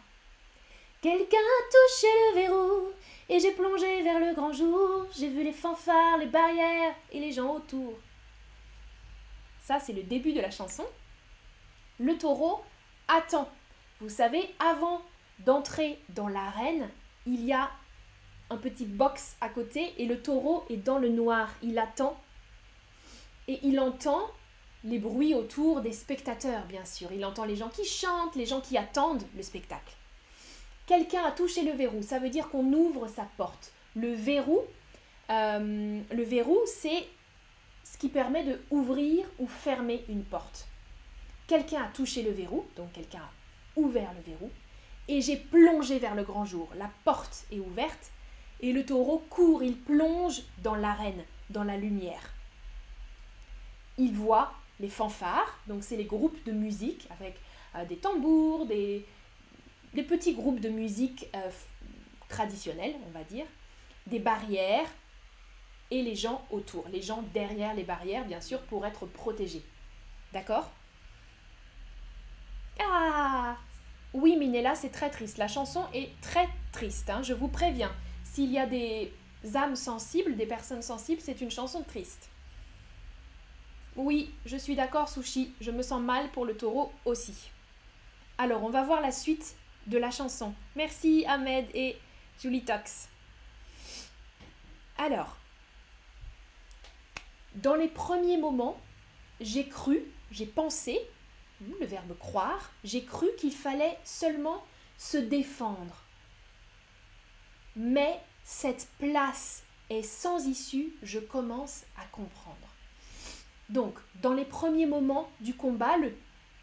Quelqu'un 1.01 1.37
a 1.37 1.61
touché 1.71 2.07
le 2.07 2.35
verrou 2.35 2.89
et 3.29 3.39
j'ai 3.39 3.51
plongé 3.51 4.03
vers 4.03 4.19
le 4.19 4.33
grand 4.33 4.51
jour. 4.51 5.05
J'ai 5.17 5.29
vu 5.29 5.43
les 5.43 5.53
fanfares, 5.53 6.17
les 6.17 6.27
barrières 6.27 6.93
et 7.11 7.19
les 7.19 7.31
gens 7.31 7.55
autour. 7.55 7.93
Ça, 9.63 9.79
c'est 9.79 9.93
le 9.93 10.03
début 10.03 10.33
de 10.33 10.41
la 10.41 10.51
chanson. 10.51 10.85
Le 11.99 12.17
taureau 12.17 12.61
attend. 13.07 13.49
Vous 14.01 14.09
savez, 14.09 14.53
avant 14.59 15.01
d'entrer 15.39 15.99
dans 16.09 16.27
l'arène, 16.27 16.89
il 17.25 17.45
y 17.45 17.53
a 17.53 17.69
un 18.49 18.57
petit 18.57 18.85
box 18.85 19.35
à 19.41 19.49
côté 19.49 19.93
et 19.97 20.05
le 20.05 20.21
taureau 20.21 20.65
est 20.69 20.77
dans 20.77 20.97
le 20.97 21.09
noir. 21.09 21.49
Il 21.61 21.77
attend 21.77 22.19
et 23.47 23.59
il 23.63 23.79
entend 23.79 24.29
les 24.83 24.99
bruits 24.99 25.33
autour 25.33 25.81
des 25.81 25.93
spectateurs, 25.93 26.65
bien 26.65 26.85
sûr. 26.85 27.11
Il 27.11 27.25
entend 27.25 27.45
les 27.45 27.55
gens 27.55 27.69
qui 27.69 27.85
chantent, 27.85 28.35
les 28.35 28.45
gens 28.45 28.61
qui 28.61 28.77
attendent 28.77 29.25
le 29.35 29.43
spectacle. 29.43 29.93
Quelqu'un 30.85 31.23
a 31.23 31.31
touché 31.31 31.63
le 31.63 31.73
verrou, 31.73 32.01
ça 32.01 32.19
veut 32.19 32.29
dire 32.29 32.49
qu'on 32.49 32.73
ouvre 32.73 33.07
sa 33.07 33.23
porte. 33.37 33.73
Le 33.95 34.13
verrou, 34.13 34.59
euh, 35.29 36.01
le 36.11 36.23
verrou, 36.23 36.57
c'est 36.65 37.05
ce 37.83 37.97
qui 37.97 38.09
permet 38.09 38.43
de 38.43 38.59
ouvrir 38.71 39.25
ou 39.37 39.47
fermer 39.47 40.03
une 40.09 40.23
porte. 40.23 40.67
Quelqu'un 41.47 41.83
a 41.83 41.87
touché 41.87 42.23
le 42.23 42.31
verrou, 42.31 42.65
donc 42.75 42.91
quelqu'un 42.93 43.19
a 43.19 43.79
ouvert 43.79 44.11
le 44.13 44.31
verrou, 44.31 44.49
et 45.07 45.21
j'ai 45.21 45.37
plongé 45.37 45.99
vers 45.99 46.15
le 46.15 46.23
grand 46.23 46.45
jour. 46.45 46.69
La 46.75 46.89
porte 47.03 47.45
est 47.51 47.59
ouverte, 47.59 48.11
et 48.61 48.71
le 48.71 48.85
taureau 48.85 49.19
court, 49.29 49.63
il 49.63 49.77
plonge 49.77 50.41
dans 50.63 50.75
l'arène, 50.75 51.23
dans 51.49 51.63
la 51.63 51.77
lumière. 51.77 52.33
Il 53.97 54.13
voit 54.13 54.53
les 54.79 54.89
fanfares, 54.89 55.59
donc 55.67 55.83
c'est 55.83 55.97
les 55.97 56.05
groupes 56.05 56.41
de 56.45 56.51
musique 56.51 57.07
avec 57.11 57.35
euh, 57.75 57.85
des 57.85 57.97
tambours, 57.97 58.65
des, 58.65 59.05
petits 60.07 60.33
groupes 60.33 60.59
de 60.59 60.69
musique 60.69 61.27
euh, 61.35 61.49
traditionnels, 62.29 62.95
on 63.07 63.11
va 63.11 63.23
dire, 63.23 63.45
des 64.07 64.19
barrières 64.19 64.87
et 65.91 66.01
les 66.01 66.15
gens 66.15 66.45
autour, 66.51 66.87
les 66.89 67.01
gens 67.01 67.23
derrière 67.33 67.73
les 67.73 67.83
barrières, 67.83 68.25
bien 68.25 68.41
sûr, 68.41 68.61
pour 68.63 68.85
être 68.85 69.05
protégés. 69.05 69.63
D'accord? 70.31 70.71
Ah 72.79 73.57
Oui, 74.13 74.37
Minella, 74.37 74.75
c'est 74.75 74.89
très 74.89 75.09
triste. 75.09 75.37
La 75.37 75.47
chanson 75.47 75.83
est 75.93 76.09
très 76.21 76.47
triste, 76.71 77.09
hein, 77.09 77.21
je 77.23 77.33
vous 77.33 77.47
préviens. 77.47 77.91
S'il 78.23 78.51
y 78.51 78.59
a 78.59 78.67
des 78.67 79.11
âmes 79.55 79.75
sensibles, 79.75 80.35
des 80.35 80.45
personnes 80.45 80.83
sensibles, 80.83 81.21
c'est 81.21 81.41
une 81.41 81.51
chanson 81.51 81.83
triste. 81.83 82.29
Oui, 83.95 84.31
je 84.45 84.57
suis 84.57 84.75
d'accord, 84.75 85.09
Sushi, 85.09 85.53
je 85.59 85.71
me 85.71 85.81
sens 85.81 86.01
mal 86.01 86.29
pour 86.31 86.45
le 86.45 86.55
taureau 86.55 86.91
aussi. 87.05 87.49
Alors, 88.37 88.63
on 88.63 88.69
va 88.69 88.83
voir 88.83 89.01
la 89.01 89.11
suite 89.11 89.55
de 89.87 89.97
la 89.97 90.11
chanson. 90.11 90.53
Merci 90.75 91.25
Ahmed 91.27 91.65
et 91.73 91.97
Julie 92.39 92.63
Tox. 92.63 93.09
Alors, 94.97 95.37
dans 97.55 97.75
les 97.75 97.87
premiers 97.87 98.37
moments, 98.37 98.79
j'ai 99.41 99.67
cru, 99.67 100.03
j'ai 100.31 100.45
pensé, 100.45 100.99
le 101.79 101.85
verbe 101.85 102.17
croire, 102.17 102.71
j'ai 102.83 103.03
cru 103.03 103.27
qu'il 103.37 103.53
fallait 103.53 103.97
seulement 104.03 104.63
se 104.97 105.17
défendre. 105.17 106.03
Mais 107.75 108.21
cette 108.43 108.87
place 108.99 109.63
est 109.89 110.03
sans 110.03 110.47
issue, 110.47 110.93
je 111.01 111.19
commence 111.19 111.85
à 111.97 112.05
comprendre. 112.11 112.58
Donc, 113.69 113.95
dans 114.21 114.33
les 114.33 114.45
premiers 114.45 114.85
moments 114.85 115.29
du 115.39 115.53
combat, 115.53 115.97
le 115.97 116.13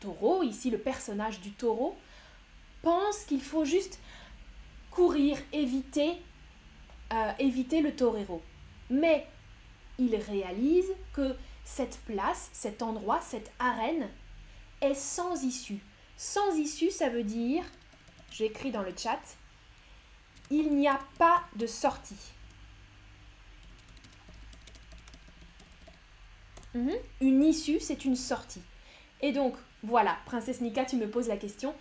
taureau, 0.00 0.42
ici 0.42 0.70
le 0.70 0.78
personnage 0.78 1.40
du 1.40 1.52
taureau, 1.52 1.96
pense 2.82 3.24
qu'il 3.24 3.42
faut 3.42 3.64
juste 3.64 3.98
courir, 4.90 5.38
éviter, 5.52 6.14
euh, 7.12 7.32
éviter 7.38 7.80
le 7.80 7.94
torero. 7.94 8.42
Mais 8.90 9.26
il 9.98 10.14
réalise 10.16 10.92
que 11.12 11.36
cette 11.64 11.98
place, 12.06 12.50
cet 12.52 12.82
endroit, 12.82 13.20
cette 13.20 13.50
arène 13.58 14.08
est 14.80 14.94
sans 14.94 15.42
issue, 15.42 15.80
Sans 16.16 16.56
issue, 16.56 16.90
ça 16.90 17.08
veut 17.08 17.24
dire, 17.24 17.64
j'écris 18.30 18.70
dans 18.70 18.82
le 18.82 18.94
chat, 18.96 19.20
il 20.50 20.74
n'y 20.74 20.88
a 20.88 20.98
pas 21.18 21.42
de 21.56 21.66
sortie. 21.66 22.32
Mhm. 26.76 26.92
Une 27.22 27.42
issue, 27.42 27.80
c'est 27.80 28.04
une 28.04 28.16
sortie. 28.16 28.62
Et 29.22 29.32
donc, 29.32 29.54
voilà, 29.82 30.18
Princesse 30.26 30.60
Nika, 30.60 30.84
tu 30.84 30.96
me 30.96 31.08
poses 31.08 31.28
la 31.28 31.38
question. 31.38 31.74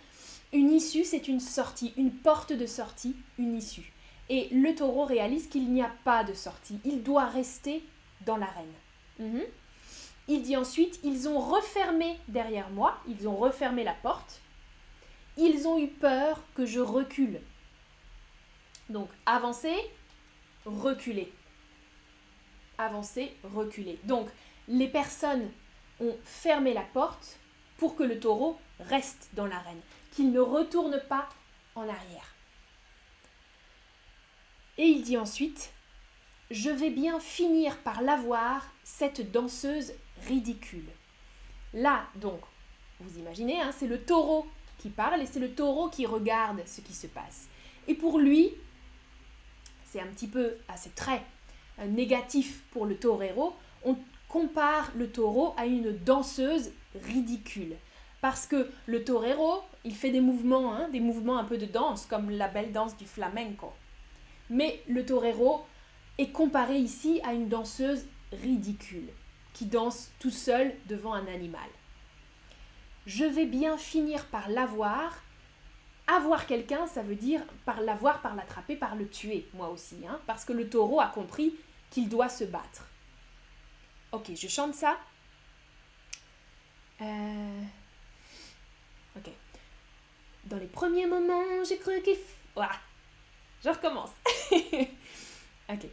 Une 0.52 0.70
issue, 0.70 1.04
c'est 1.04 1.28
une 1.28 1.40
sortie, 1.40 1.92
une 1.96 2.12
porte 2.12 2.52
de 2.52 2.66
sortie, 2.66 3.14
une 3.38 3.54
issue. 3.54 3.92
Et 4.28 4.48
le 4.52 4.74
taureau 4.74 5.04
réalise 5.04 5.48
qu'il 5.48 5.70
n'y 5.70 5.82
a 5.82 5.92
pas 6.04 6.24
de 6.24 6.32
sortie. 6.32 6.80
Il 6.84 7.02
doit 7.02 7.26
rester 7.26 7.84
dans 8.24 8.36
l'arène. 8.36 8.72
Mhm. 9.18 9.42
Il 10.28 10.42
dit 10.42 10.56
ensuite, 10.56 10.98
ils 11.04 11.28
ont 11.28 11.38
refermé 11.38 12.16
derrière 12.28 12.70
moi, 12.70 12.98
ils 13.06 13.28
ont 13.28 13.36
refermé 13.36 13.84
la 13.84 13.94
porte. 13.94 14.40
Ils 15.36 15.68
ont 15.68 15.78
eu 15.78 15.88
peur 15.88 16.42
que 16.54 16.64
je 16.64 16.80
recule. 16.80 17.40
Donc, 18.88 19.08
avancer, 19.26 19.76
reculer. 20.64 21.32
Avancer, 22.78 23.36
reculer. 23.44 23.98
Donc, 24.04 24.28
les 24.68 24.88
personnes 24.88 25.50
ont 26.00 26.16
fermé 26.24 26.74
la 26.74 26.82
porte 26.82 27.38
pour 27.78 27.96
que 27.96 28.02
le 28.02 28.18
taureau 28.18 28.58
reste 28.80 29.30
dans 29.34 29.46
l'arène, 29.46 29.80
qu'il 30.12 30.32
ne 30.32 30.40
retourne 30.40 31.00
pas 31.08 31.28
en 31.74 31.82
arrière. 31.82 32.34
Et 34.78 34.84
il 34.84 35.02
dit 35.02 35.16
ensuite, 35.16 35.72
je 36.50 36.70
vais 36.70 36.90
bien 36.90 37.18
finir 37.20 37.78
par 37.78 38.02
l'avoir, 38.02 38.66
cette 38.84 39.32
danseuse 39.32 39.92
ridicule. 40.26 40.88
Là, 41.74 42.06
donc, 42.16 42.40
vous 43.00 43.18
imaginez, 43.18 43.60
hein, 43.60 43.72
c'est 43.76 43.86
le 43.86 44.02
taureau 44.02 44.46
qui 44.78 44.90
parle 44.90 45.20
et 45.22 45.26
c'est 45.26 45.40
le 45.40 45.52
taureau 45.52 45.88
qui 45.88 46.06
regarde 46.06 46.62
ce 46.66 46.80
qui 46.80 46.94
se 46.94 47.06
passe. 47.06 47.48
Et 47.88 47.94
pour 47.94 48.18
lui, 48.18 48.52
c'est 49.84 50.00
un 50.00 50.06
petit 50.06 50.28
peu 50.28 50.56
assez 50.68 50.90
très 50.90 51.22
euh, 51.78 51.86
négatif 51.86 52.62
pour 52.70 52.86
le 52.86 52.96
torero, 52.96 53.54
compare 54.36 54.92
le 54.94 55.08
taureau 55.08 55.54
à 55.56 55.64
une 55.64 55.96
danseuse 55.96 56.70
ridicule. 57.06 57.74
Parce 58.20 58.46
que 58.46 58.70
le 58.84 59.02
torero, 59.02 59.62
il 59.82 59.94
fait 59.94 60.10
des 60.10 60.20
mouvements, 60.20 60.74
hein, 60.74 60.90
des 60.90 61.00
mouvements 61.00 61.38
un 61.38 61.44
peu 61.44 61.56
de 61.56 61.64
danse, 61.64 62.04
comme 62.04 62.28
la 62.28 62.46
belle 62.46 62.70
danse 62.70 62.98
du 62.98 63.06
flamenco. 63.06 63.72
Mais 64.50 64.82
le 64.88 65.06
torero 65.06 65.64
est 66.18 66.32
comparé 66.32 66.76
ici 66.76 67.18
à 67.24 67.32
une 67.32 67.48
danseuse 67.48 68.04
ridicule, 68.42 69.08
qui 69.54 69.64
danse 69.64 70.10
tout 70.18 70.30
seul 70.30 70.74
devant 70.86 71.14
un 71.14 71.26
animal. 71.28 71.70
Je 73.06 73.24
vais 73.24 73.46
bien 73.46 73.78
finir 73.78 74.26
par 74.26 74.50
l'avoir. 74.50 75.22
Avoir 76.08 76.46
quelqu'un, 76.46 76.86
ça 76.86 77.00
veut 77.00 77.14
dire 77.14 77.40
par 77.64 77.80
l'avoir, 77.80 78.20
par 78.20 78.34
l'attraper, 78.34 78.76
par 78.76 78.96
le 78.96 79.08
tuer, 79.08 79.48
moi 79.54 79.70
aussi, 79.70 79.96
hein, 80.06 80.20
parce 80.26 80.44
que 80.44 80.52
le 80.52 80.68
taureau 80.68 81.00
a 81.00 81.06
compris 81.06 81.54
qu'il 81.88 82.10
doit 82.10 82.28
se 82.28 82.44
battre. 82.44 82.86
Ok, 84.16 84.30
je 84.34 84.48
chante 84.48 84.74
ça. 84.74 84.96
Euh, 87.02 87.62
ok. 89.14 89.30
Dans 90.46 90.56
les 90.56 90.68
premiers 90.68 91.04
moments, 91.04 91.62
j'ai 91.68 91.76
cru 91.76 92.00
qu'il... 92.00 92.16
Voilà. 92.54 92.76
Je 93.62 93.68
recommence. 93.68 94.12
ok. 95.68 95.86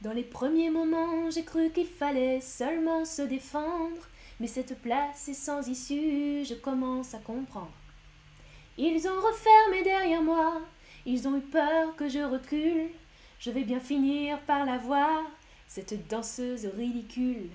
Dans 0.00 0.12
les 0.12 0.24
premiers 0.24 0.70
moments, 0.70 1.30
j'ai 1.30 1.44
cru 1.44 1.70
qu'il 1.70 1.86
fallait 1.86 2.40
seulement 2.40 3.04
se 3.04 3.22
défendre, 3.22 4.08
mais 4.40 4.48
cette 4.48 4.82
place 4.82 5.28
est 5.28 5.34
sans 5.34 5.68
issue, 5.68 6.44
je 6.44 6.54
commence 6.54 7.14
à 7.14 7.18
comprendre. 7.18 7.70
Ils 8.76 9.06
ont 9.06 9.20
refermé 9.20 9.84
derrière 9.84 10.20
moi, 10.20 10.62
ils 11.06 11.28
ont 11.28 11.36
eu 11.36 11.42
peur 11.42 11.94
que 11.94 12.08
je 12.08 12.18
recule, 12.18 12.90
je 13.38 13.52
vais 13.52 13.62
bien 13.62 13.78
finir 13.78 14.40
par 14.40 14.66
la 14.66 14.78
voir, 14.78 15.22
cette 15.74 16.06
danseuse 16.06 16.66
ridicule. 16.66 17.50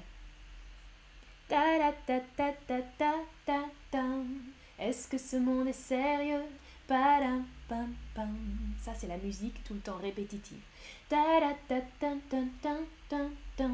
Ta 1.47 1.93
ta 2.05 2.19
ta 2.35 2.51
ta 2.67 2.81
ta 2.97 3.13
ta 3.45 3.61
ta. 3.89 4.03
Est-ce 4.77 5.07
que 5.07 5.17
ce 5.17 5.37
monde 5.37 5.69
est 5.69 5.71
sérieux? 5.71 6.43
Pam, 6.85 7.45
pam. 7.69 7.95
Ça, 8.77 8.91
c'est 8.93 9.07
la 9.07 9.15
musique 9.15 9.63
tout 9.63 9.73
le 9.73 9.79
temps 9.79 9.95
répétitive. 9.95 10.59
Ta 11.07 11.39
ta 11.69 11.79
ta 12.01 12.07
ta 12.29 12.37
ta 12.61 12.77
ta 13.09 13.17
ta. 13.55 13.69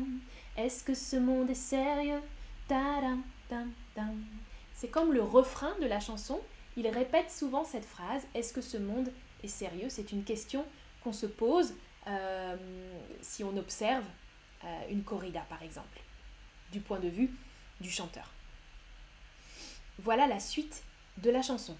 Est-ce 0.58 0.84
que 0.84 0.93
ce 0.93 1.15
monde 1.15 1.49
est 1.49 1.55
sérieux? 1.55 2.21
Ta 2.67 3.01
C'est 4.75 4.89
comme 4.89 5.12
le 5.12 5.23
refrain 5.23 5.73
de 5.81 5.88
la 5.88 5.99
chanson. 5.99 6.39
Il 6.77 6.88
répète 6.88 7.31
souvent 7.31 7.63
cette 7.63 7.86
phrase. 7.86 8.21
Est-ce 8.36 8.53
que 8.53 8.62
ce 8.62 8.77
monde 8.77 9.12
est 9.43 9.47
sérieux? 9.47 9.89
C'est 9.89 10.12
une 10.12 10.23
question 10.23 10.63
qu'on 11.03 11.13
se 11.13 11.25
pose 11.25 11.73
euh, 12.05 12.55
si 13.21 13.43
on 13.43 13.58
observe 13.58 14.05
une 14.89 15.04
corrida 15.04 15.41
par 15.41 15.62
exemple, 15.63 15.99
du 16.71 16.80
point 16.80 16.99
de 16.99 17.10
vue 17.10 17.32
du 17.80 17.89
chanteur. 17.89 18.32
Voilà 19.99 20.28
la 20.28 20.39
suite 20.39 20.84
de 21.17 21.30
la 21.30 21.41
chanson. 21.41 21.78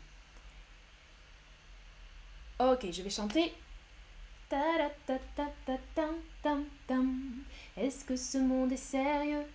Ok, 2.60 2.89
je 2.91 3.02
vais 3.02 3.10
chanter. 3.10 3.54
Est-ce 7.78 8.06
que 8.06 8.15
ce 8.15 8.38
monde 8.38 8.71
est 8.71 8.78
sérieux? 8.78 9.45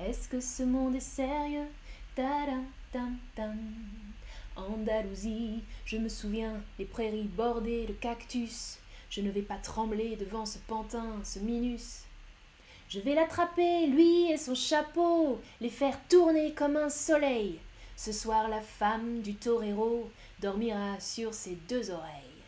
Est-ce 0.00 0.28
que 0.28 0.40
ce 0.40 0.62
monde 0.62 0.94
est 0.94 1.00
sérieux? 1.00 1.68
Andalousie, 4.56 5.62
je 5.84 5.96
me 5.96 6.08
souviens, 6.08 6.62
les 6.78 6.84
prairies 6.84 7.30
bordées 7.36 7.86
de 7.86 7.92
cactus. 7.92 8.78
Je 9.10 9.20
ne 9.20 9.30
vais 9.30 9.42
pas 9.42 9.56
trembler 9.56 10.16
devant 10.16 10.46
ce 10.46 10.58
pantin, 10.58 11.20
ce 11.24 11.38
minus. 11.38 12.04
Je 12.88 13.00
vais 13.00 13.14
l'attraper, 13.14 13.86
lui 13.86 14.30
et 14.30 14.36
son 14.36 14.54
chapeau, 14.54 15.40
les 15.60 15.70
faire 15.70 15.98
tourner 16.08 16.52
comme 16.52 16.76
un 16.76 16.90
soleil. 16.90 17.58
Ce 17.96 18.12
soir, 18.12 18.48
la 18.48 18.60
femme 18.60 19.22
du 19.22 19.34
torero 19.34 20.10
dormira 20.40 20.98
sur 21.00 21.32
ses 21.32 21.56
deux 21.68 21.90
oreilles. 21.90 22.42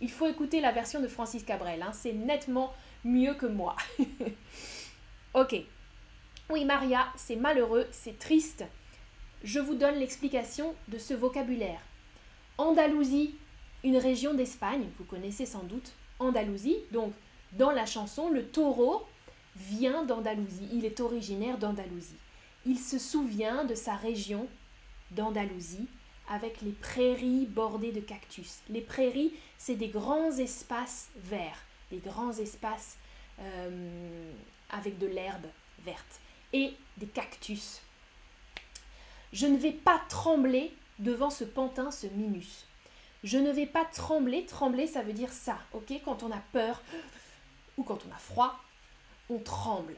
Il 0.00 0.10
faut 0.10 0.26
écouter 0.26 0.60
la 0.60 0.72
version 0.72 1.00
de 1.00 1.08
Francis 1.08 1.44
Cabrel, 1.44 1.82
hein. 1.82 1.92
c'est 1.92 2.12
nettement 2.12 2.74
mieux 3.04 3.34
que 3.34 3.46
moi. 3.46 3.76
ok, 5.34 5.56
oui, 6.52 6.66
Maria, 6.66 7.06
c'est 7.16 7.36
malheureux, 7.36 7.86
c'est 7.92 8.18
triste. 8.18 8.64
Je 9.42 9.58
vous 9.58 9.74
donne 9.74 9.94
l'explication 9.94 10.74
de 10.88 10.98
ce 10.98 11.14
vocabulaire. 11.14 11.80
Andalousie, 12.58 13.34
une 13.82 13.96
région 13.96 14.34
d'Espagne, 14.34 14.84
vous 14.98 15.04
connaissez 15.04 15.46
sans 15.46 15.62
doute 15.62 15.92
Andalousie. 16.18 16.76
Donc, 16.92 17.14
dans 17.52 17.70
la 17.70 17.86
chanson, 17.86 18.28
le 18.28 18.44
taureau 18.44 19.06
vient 19.56 20.04
d'Andalousie, 20.04 20.68
il 20.74 20.84
est 20.84 21.00
originaire 21.00 21.56
d'Andalousie. 21.56 22.18
Il 22.66 22.78
se 22.78 22.98
souvient 22.98 23.64
de 23.64 23.74
sa 23.74 23.94
région 23.94 24.46
d'Andalousie 25.10 25.88
avec 26.28 26.60
les 26.60 26.72
prairies 26.72 27.46
bordées 27.46 27.92
de 27.92 28.00
cactus. 28.00 28.60
Les 28.68 28.82
prairies, 28.82 29.32
c'est 29.56 29.76
des 29.76 29.88
grands 29.88 30.32
espaces 30.32 31.08
verts, 31.16 31.64
des 31.90 31.98
grands 31.98 32.32
espaces 32.32 32.98
euh, 33.40 34.30
avec 34.68 34.98
de 34.98 35.06
l'herbe 35.06 35.46
verte 35.84 36.20
et 36.52 36.74
des 36.98 37.06
cactus. 37.06 37.80
Je 39.32 39.46
ne 39.46 39.56
vais 39.56 39.72
pas 39.72 40.00
trembler 40.08 40.74
devant 40.98 41.30
ce 41.30 41.44
pantin, 41.44 41.90
ce 41.90 42.06
minus. 42.06 42.66
Je 43.24 43.38
ne 43.38 43.50
vais 43.50 43.66
pas 43.66 43.84
trembler. 43.84 44.44
Trembler, 44.46 44.86
ça 44.86 45.02
veut 45.02 45.12
dire 45.12 45.32
ça, 45.32 45.58
ok? 45.72 45.92
Quand 46.04 46.22
on 46.22 46.30
a 46.30 46.42
peur 46.52 46.82
ou 47.76 47.82
quand 47.82 48.00
on 48.08 48.14
a 48.14 48.18
froid, 48.18 48.58
on 49.30 49.38
tremble. 49.38 49.96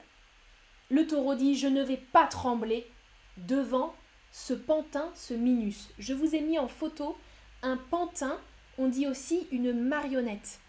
Le 0.90 1.06
taureau 1.06 1.34
dit 1.34 1.56
Je 1.56 1.66
ne 1.66 1.82
vais 1.82 1.96
pas 1.96 2.26
trembler 2.26 2.90
devant 3.36 3.94
ce 4.30 4.54
pantin, 4.54 5.10
ce 5.14 5.34
minus. 5.34 5.90
Je 5.98 6.12
vous 6.12 6.34
ai 6.34 6.40
mis 6.40 6.58
en 6.58 6.68
photo 6.68 7.16
un 7.62 7.76
pantin, 7.76 8.38
on 8.78 8.88
dit 8.88 9.06
aussi 9.06 9.46
une 9.50 9.72
marionnette. 9.72 10.60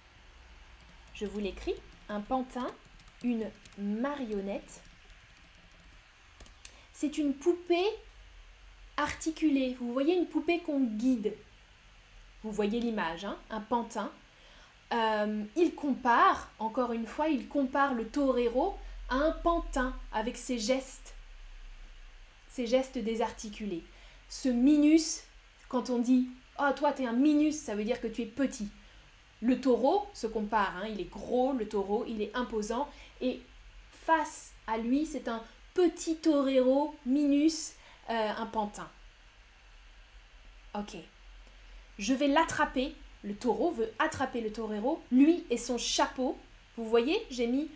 Je 1.14 1.26
vous 1.26 1.40
l'écris 1.40 1.76
un 2.10 2.22
pantin, 2.22 2.68
une 3.24 3.50
marionnette 3.78 4.82
c'est 6.96 7.18
une 7.18 7.34
poupée 7.34 7.90
articulée. 8.96 9.76
Vous 9.80 9.92
voyez 9.92 10.16
une 10.16 10.28
poupée 10.28 10.60
qu'on 10.60 10.80
guide. 10.80 11.36
Vous 12.42 12.52
voyez 12.52 12.80
l'image, 12.80 13.26
hein 13.26 13.38
un 13.50 13.60
pantin. 13.60 14.10
Euh, 14.94 15.44
il 15.58 15.76
compare, 15.76 16.50
encore 16.58 16.94
une 16.94 17.06
fois, 17.06 17.28
il 17.28 17.50
compare 17.50 17.94
le 17.96 18.08
torero 18.08 18.78
à 19.10 19.16
un 19.16 19.32
pantin 19.32 19.94
avec 20.14 20.38
ses 20.38 20.58
gestes, 20.58 21.16
ses 22.48 22.66
gestes 22.66 22.98
désarticulés. 22.98 23.84
Ce 24.30 24.48
minus, 24.48 25.24
quand 25.68 25.90
on 25.90 26.00
dit 26.00 26.30
Oh, 26.60 26.72
toi, 26.78 26.94
tu 26.94 27.04
es 27.04 27.08
un 27.08 27.14
minus, 27.14 27.58
ça 27.58 27.76
veut 27.76 27.84
dire 27.84 28.00
que 28.00 28.08
tu 28.08 28.22
es 28.22 28.26
petit. 28.26 28.70
Le 29.42 29.60
taureau 29.60 30.08
se 30.14 30.28
compare, 30.28 30.78
hein, 30.78 30.88
il 30.88 31.02
est 31.02 31.12
gros, 31.12 31.52
le 31.52 31.68
taureau, 31.68 32.06
il 32.08 32.22
est 32.22 32.34
imposant, 32.34 32.88
et 33.20 33.42
face 33.92 34.54
à 34.66 34.78
lui, 34.78 35.06
c'est 35.06 35.28
un 35.28 35.44
petit 35.76 36.16
torero 36.16 36.96
minus, 37.06 37.74
euh, 38.10 38.32
un 38.36 38.46
pantin. 38.48 38.90
Ok. 40.74 40.96
Je 42.00 42.14
vais 42.14 42.28
l'attraper. 42.28 42.96
Le 43.24 43.36
taureau 43.36 43.72
veut 43.72 43.92
attraper 44.00 44.42
le 44.42 44.52
torero, 44.52 45.02
lui 45.12 45.46
et 45.50 45.58
son 45.58 45.78
chapeau. 45.78 46.38
Vous 46.78 46.88
voyez, 46.88 47.26
j'ai 47.30 47.48
mis 47.48 47.70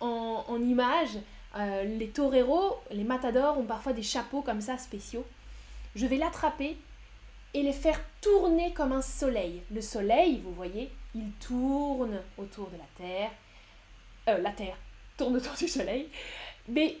en, 0.00 0.60
image 0.60 1.18
euh, 1.56 1.84
les 1.84 2.08
toreros, 2.08 2.78
les 2.90 3.04
matadors 3.04 3.58
ont 3.58 3.64
parfois 3.64 3.92
des 3.92 4.02
chapeaux 4.02 4.42
comme 4.42 4.60
ça 4.60 4.76
spéciaux. 4.76 5.24
Je 5.94 6.06
vais 6.06 6.16
l'attraper 6.16 6.76
et 7.54 7.62
les 7.62 7.72
faire 7.72 8.00
tourner 8.20 8.72
comme 8.72 8.92
un 8.92 9.02
soleil. 9.02 9.62
Le 9.72 9.80
soleil, 9.80 10.40
vous 10.44 10.52
voyez, 10.52 10.90
il 11.14 11.30
tourne 11.40 12.20
autour 12.36 12.68
de 12.70 12.76
la 12.76 12.84
Terre. 12.96 13.30
Euh, 14.28 14.38
la 14.38 14.50
Terre 14.50 14.76
tourne 15.16 15.36
autour 15.36 15.54
du 15.54 15.68
soleil. 15.68 16.08
Mais 16.68 16.98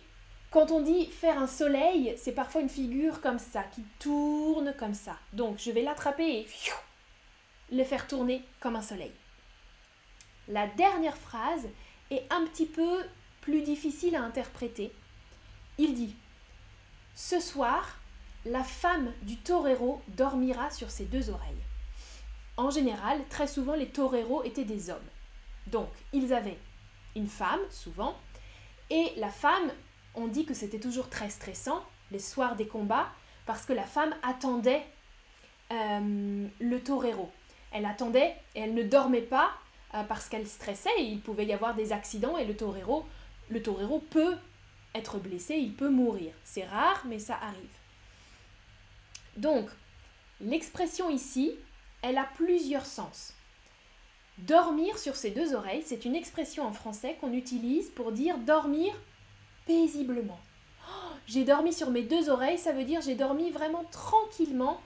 quand 0.50 0.70
on 0.70 0.80
dit 0.80 1.06
faire 1.06 1.38
un 1.38 1.46
soleil, 1.46 2.14
c'est 2.16 2.32
parfois 2.32 2.62
une 2.62 2.70
figure 2.70 3.20
comme 3.20 3.38
ça, 3.38 3.64
qui 3.64 3.82
tourne 3.98 4.74
comme 4.78 4.94
ça. 4.94 5.16
Donc 5.32 5.58
je 5.58 5.70
vais 5.70 5.82
l'attraper 5.82 6.40
et 6.40 6.46
le 7.70 7.84
faire 7.84 8.06
tourner 8.06 8.42
comme 8.60 8.76
un 8.76 8.82
soleil. 8.82 9.12
La 10.48 10.66
dernière 10.66 11.16
phrase 11.16 11.68
est 12.10 12.24
un 12.30 12.46
petit 12.46 12.64
peu 12.64 13.04
plus 13.42 13.60
difficile 13.60 14.16
à 14.16 14.22
interpréter. 14.22 14.90
Il 15.76 15.94
dit 15.94 16.16
Ce 17.14 17.40
soir, 17.40 17.98
la 18.46 18.64
femme 18.64 19.12
du 19.22 19.36
torero 19.36 20.00
dormira 20.08 20.70
sur 20.70 20.90
ses 20.90 21.04
deux 21.04 21.28
oreilles. 21.28 21.54
En 22.56 22.70
général, 22.70 23.20
très 23.28 23.46
souvent, 23.46 23.74
les 23.74 23.88
toreros 23.88 24.42
étaient 24.44 24.64
des 24.64 24.88
hommes. 24.88 24.98
Donc, 25.66 25.90
ils 26.14 26.32
avaient 26.32 26.58
une 27.14 27.28
femme, 27.28 27.60
souvent, 27.70 28.16
et 28.90 29.12
la 29.16 29.30
femme 29.30 29.70
on 30.18 30.26
dit 30.26 30.44
que 30.44 30.54
c'était 30.54 30.80
toujours 30.80 31.08
très 31.08 31.30
stressant, 31.30 31.84
les 32.10 32.18
soirs 32.18 32.56
des 32.56 32.66
combats, 32.66 33.08
parce 33.46 33.64
que 33.64 33.72
la 33.72 33.84
femme 33.84 34.14
attendait 34.22 34.84
euh, 35.72 36.46
le 36.60 36.80
torero. 36.82 37.30
Elle 37.72 37.86
attendait 37.86 38.36
et 38.54 38.60
elle 38.60 38.74
ne 38.74 38.82
dormait 38.82 39.22
pas 39.22 39.50
euh, 39.94 40.02
parce 40.02 40.28
qu'elle 40.28 40.46
stressait 40.46 40.90
et 40.98 41.04
il 41.04 41.20
pouvait 41.20 41.46
y 41.46 41.52
avoir 41.52 41.74
des 41.74 41.92
accidents 41.92 42.36
et 42.36 42.44
le 42.44 42.56
torero, 42.56 43.06
le 43.48 43.62
torero 43.62 44.00
peut 44.00 44.36
être 44.94 45.18
blessé, 45.18 45.54
il 45.56 45.74
peut 45.74 45.90
mourir. 45.90 46.32
C'est 46.44 46.64
rare, 46.64 47.02
mais 47.06 47.18
ça 47.18 47.38
arrive. 47.40 47.78
Donc, 49.36 49.68
l'expression 50.40 51.10
ici, 51.10 51.52
elle 52.02 52.18
a 52.18 52.28
plusieurs 52.36 52.86
sens. 52.86 53.34
Dormir 54.38 54.98
sur 54.98 55.16
ses 55.16 55.30
deux 55.30 55.54
oreilles, 55.54 55.82
c'est 55.84 56.04
une 56.04 56.14
expression 56.14 56.64
en 56.64 56.72
français 56.72 57.16
qu'on 57.20 57.32
utilise 57.32 57.88
pour 57.90 58.12
dire 58.12 58.38
dormir 58.38 58.94
paisiblement. 59.68 60.40
Oh, 60.88 61.12
j'ai 61.26 61.44
dormi 61.44 61.72
sur 61.72 61.90
mes 61.90 62.02
deux 62.02 62.30
oreilles, 62.30 62.58
ça 62.58 62.72
veut 62.72 62.84
dire 62.84 63.02
j'ai 63.02 63.14
dormi 63.14 63.50
vraiment 63.50 63.84
tranquillement, 63.92 64.80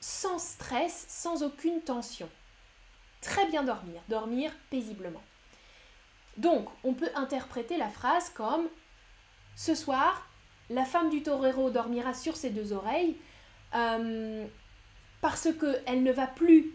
sans 0.00 0.38
stress, 0.38 1.04
sans 1.08 1.42
aucune 1.42 1.82
tension. 1.82 2.28
Très 3.20 3.46
bien 3.46 3.62
dormir, 3.62 4.00
dormir 4.08 4.50
paisiblement. 4.70 5.22
Donc, 6.38 6.68
on 6.82 6.94
peut 6.94 7.10
interpréter 7.14 7.76
la 7.76 7.88
phrase 7.88 8.30
comme 8.30 8.68
Ce 9.56 9.74
soir, 9.74 10.26
la 10.70 10.84
femme 10.84 11.10
du 11.10 11.22
torero 11.22 11.70
dormira 11.70 12.14
sur 12.14 12.34
ses 12.34 12.50
deux 12.50 12.72
oreilles 12.72 13.16
euh, 13.74 14.46
parce 15.20 15.48
qu'elle 15.52 16.02
ne 16.02 16.12
va 16.12 16.26
plus 16.26 16.72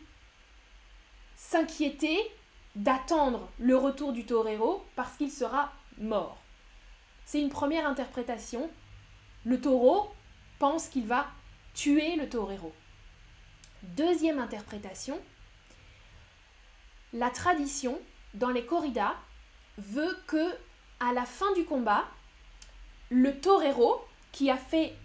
s'inquiéter 1.36 2.18
d'attendre 2.76 3.50
le 3.60 3.76
retour 3.76 4.14
du 4.14 4.26
torero 4.26 4.86
parce 4.96 5.18
qu'il 5.18 5.32
sera 5.32 5.74
mort. 5.98 6.38
C'est 7.32 7.40
une 7.40 7.50
première 7.50 7.86
interprétation. 7.86 8.72
Le 9.46 9.62
taureau 9.62 10.10
pense 10.58 10.88
qu'il 10.88 11.06
va 11.06 11.28
tuer 11.76 12.16
le 12.16 12.28
torero. 12.28 12.74
Deuxième 13.84 14.40
interprétation, 14.40 15.20
la 17.14 17.30
tradition 17.30 18.00
dans 18.34 18.50
les 18.50 18.66
corridas 18.66 19.14
veut 19.78 20.18
que 20.26 20.44
à 21.00 21.14
la 21.14 21.24
fin 21.24 21.54
du 21.54 21.66
combat, 21.66 22.06
le 23.12 23.40
torero 23.40 24.04
qui 24.32 24.50
a 24.50 24.58
fait 24.58 24.96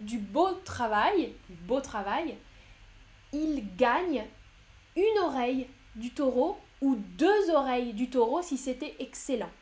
du 0.00 0.18
beau 0.18 0.50
travail, 0.64 1.32
du 1.48 1.54
beau 1.58 1.80
travail, 1.80 2.36
il 3.32 3.64
gagne 3.76 4.26
une 4.96 5.18
oreille 5.22 5.68
du 5.94 6.10
taureau 6.10 6.58
ou 6.80 6.96
deux 6.96 7.50
oreilles 7.50 7.92
du 7.92 8.10
taureau 8.10 8.42
si 8.42 8.56
c'était 8.56 8.96
excellent 8.98 9.52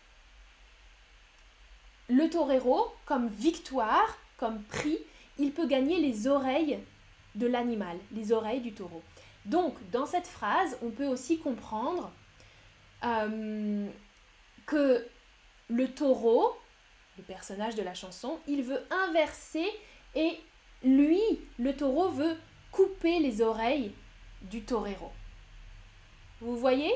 le 2.09 2.29
torero, 2.31 2.95
comme 3.05 3.29
victoire, 3.29 4.17
comme 4.37 4.63
prix, 4.63 4.99
il 5.39 5.53
peut 5.53 5.67
gagner 5.67 6.01
les 6.01 6.27
oreilles 6.27 6.79
de 7.35 7.47
l'animal, 7.47 7.99
les 8.13 8.33
oreilles 8.33 8.61
du 8.61 8.73
taureau. 8.73 9.03
Donc, 9.45 9.75
dans 9.91 10.07
cette 10.07 10.27
phrase, 10.27 10.79
on 10.83 10.91
peut 10.91 11.07
aussi 11.07 11.39
comprendre 11.39 12.11
euh, 13.05 13.87
que 14.67 15.07
le 15.69 15.89
taureau, 15.89 16.57
le 17.17 17.23
personnage 17.23 17.75
de 17.75 17.83
la 17.83 17.95
chanson, 17.95 18.39
il 18.47 18.63
veut 18.63 18.83
inverser 18.91 19.67
et 20.15 20.41
lui, 20.83 21.21
le 21.59 21.75
taureau, 21.77 22.09
veut 22.09 22.37
couper 22.73 23.19
les 23.19 23.41
oreilles 23.41 23.93
du 24.43 24.63
torero. 24.63 25.13
Vous 26.41 26.57
voyez? 26.57 26.93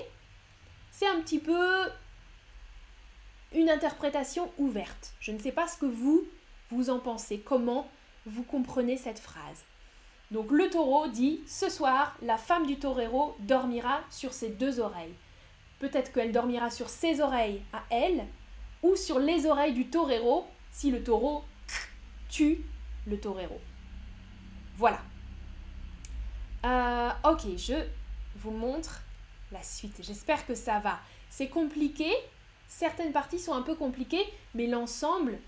C'est 0.90 1.06
un 1.06 1.20
petit 1.20 1.38
peu 1.38 1.88
une 3.52 3.70
interprétation 3.70 4.50
ouverte. 4.58 5.14
Je 5.20 5.32
ne 5.32 5.38
sais 5.38 5.52
pas 5.52 5.66
ce 5.66 5.78
que 5.78 5.86
vous, 5.86 6.26
vous 6.70 6.90
en 6.90 6.98
pensez, 6.98 7.40
comment 7.40 7.88
vous 8.26 8.42
comprenez 8.42 8.96
cette 8.96 9.18
phrase? 9.18 9.64
Donc 10.30 10.52
le 10.52 10.70
taureau 10.70 11.08
dit 11.08 11.40
Ce 11.46 11.68
soir, 11.68 12.16
la 12.22 12.36
femme 12.36 12.66
du 12.66 12.78
torero 12.78 13.36
dormira 13.40 14.00
sur 14.10 14.32
ses 14.32 14.50
deux 14.50 14.78
oreilles. 14.78 15.14
Peut-être 15.80 16.12
qu'elle 16.12 16.30
dormira 16.30 16.70
sur 16.70 16.88
ses 16.88 17.20
oreilles 17.20 17.62
à 17.72 17.82
elle 17.90 18.26
ou 18.82 18.94
sur 18.96 19.18
les 19.18 19.46
oreilles 19.46 19.72
du 19.72 19.88
torero 19.88 20.46
si 20.70 20.90
le 20.90 21.02
taureau 21.02 21.44
tue 22.28 22.64
le 23.06 23.18
torero. 23.18 23.60
Voilà. 24.76 25.00
Euh, 26.64 27.10
ok, 27.24 27.56
je 27.56 27.74
vous 28.36 28.50
montre 28.50 29.02
la 29.50 29.62
suite. 29.62 30.00
J'espère 30.02 30.46
que 30.46 30.54
ça 30.54 30.78
va. 30.78 31.00
C'est 31.28 31.48
compliqué, 31.48 32.10
Certaines 32.70 33.12
parties 33.12 33.40
sont 33.40 33.52
un 33.52 33.62
peu 33.62 33.74
compliquées, 33.74 34.24
mais 34.54 34.68
l'ensemble, 34.68 35.38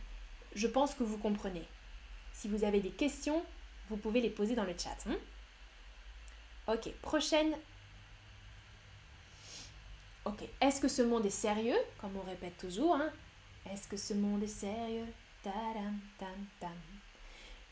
je 0.57 0.67
pense 0.67 0.93
que 0.93 1.05
vous 1.05 1.17
comprenez. 1.17 1.67
Si 2.33 2.49
vous 2.49 2.65
avez 2.65 2.81
des 2.81 2.91
questions, 2.91 3.43
vous 3.89 3.97
pouvez 3.97 4.21
les 4.21 4.29
poser 4.29 4.57
dans 4.57 4.65
le 4.65 4.75
chat. 4.77 4.97
Hein. 5.07 5.17
ok, 6.67 6.93
prochaine. 7.01 7.55
Ok, 10.25 10.43
est-ce 10.61 10.81
que 10.81 10.89
ce 10.89 11.03
monde 11.03 11.25
est 11.25 11.31
sérieux? 11.31 11.79
Comme 12.01 12.17
on 12.17 12.29
répète 12.29 12.59
toujours, 12.59 12.97
hein. 12.97 13.11
Est-ce 13.71 13.87
que 13.87 13.97
ce 13.97 14.15
monde 14.15 14.43
est 14.43 14.49
sérieux? 14.49 15.07
Tam, 15.45 16.01
tam. 16.19 16.71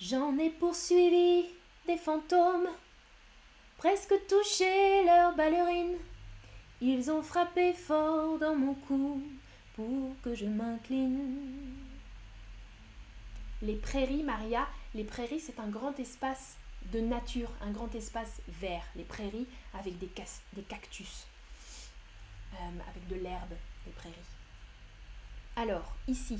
J'en 0.00 0.38
ai 0.38 0.50
poursuivi 0.50 1.46
des 1.86 1.98
fantômes, 1.98 2.68
presque 3.76 4.14
touché 4.28 5.04
leur 5.04 5.34
ballerine. 5.34 5.96
Ils 6.80 7.10
ont 7.10 7.22
frappé 7.22 7.72
fort 7.72 8.38
dans 8.38 8.54
mon 8.54 8.74
cou 8.74 9.20
que 10.22 10.34
je 10.34 10.46
m'incline. 10.46 11.18
Les 13.62 13.76
prairies, 13.76 14.22
Maria, 14.22 14.66
les 14.94 15.04
prairies, 15.04 15.40
c'est 15.40 15.60
un 15.60 15.68
grand 15.68 15.98
espace 15.98 16.56
de 16.92 17.00
nature, 17.00 17.50
un 17.60 17.70
grand 17.70 17.94
espace 17.94 18.40
vert. 18.48 18.84
Les 18.96 19.04
prairies 19.04 19.46
avec 19.74 19.98
des, 19.98 20.08
des 20.54 20.62
cactus, 20.62 21.26
euh, 22.54 22.56
avec 22.88 23.06
de 23.08 23.16
l'herbe, 23.16 23.52
les 23.86 23.92
prairies. 23.92 24.14
Alors, 25.56 25.94
ici, 26.08 26.38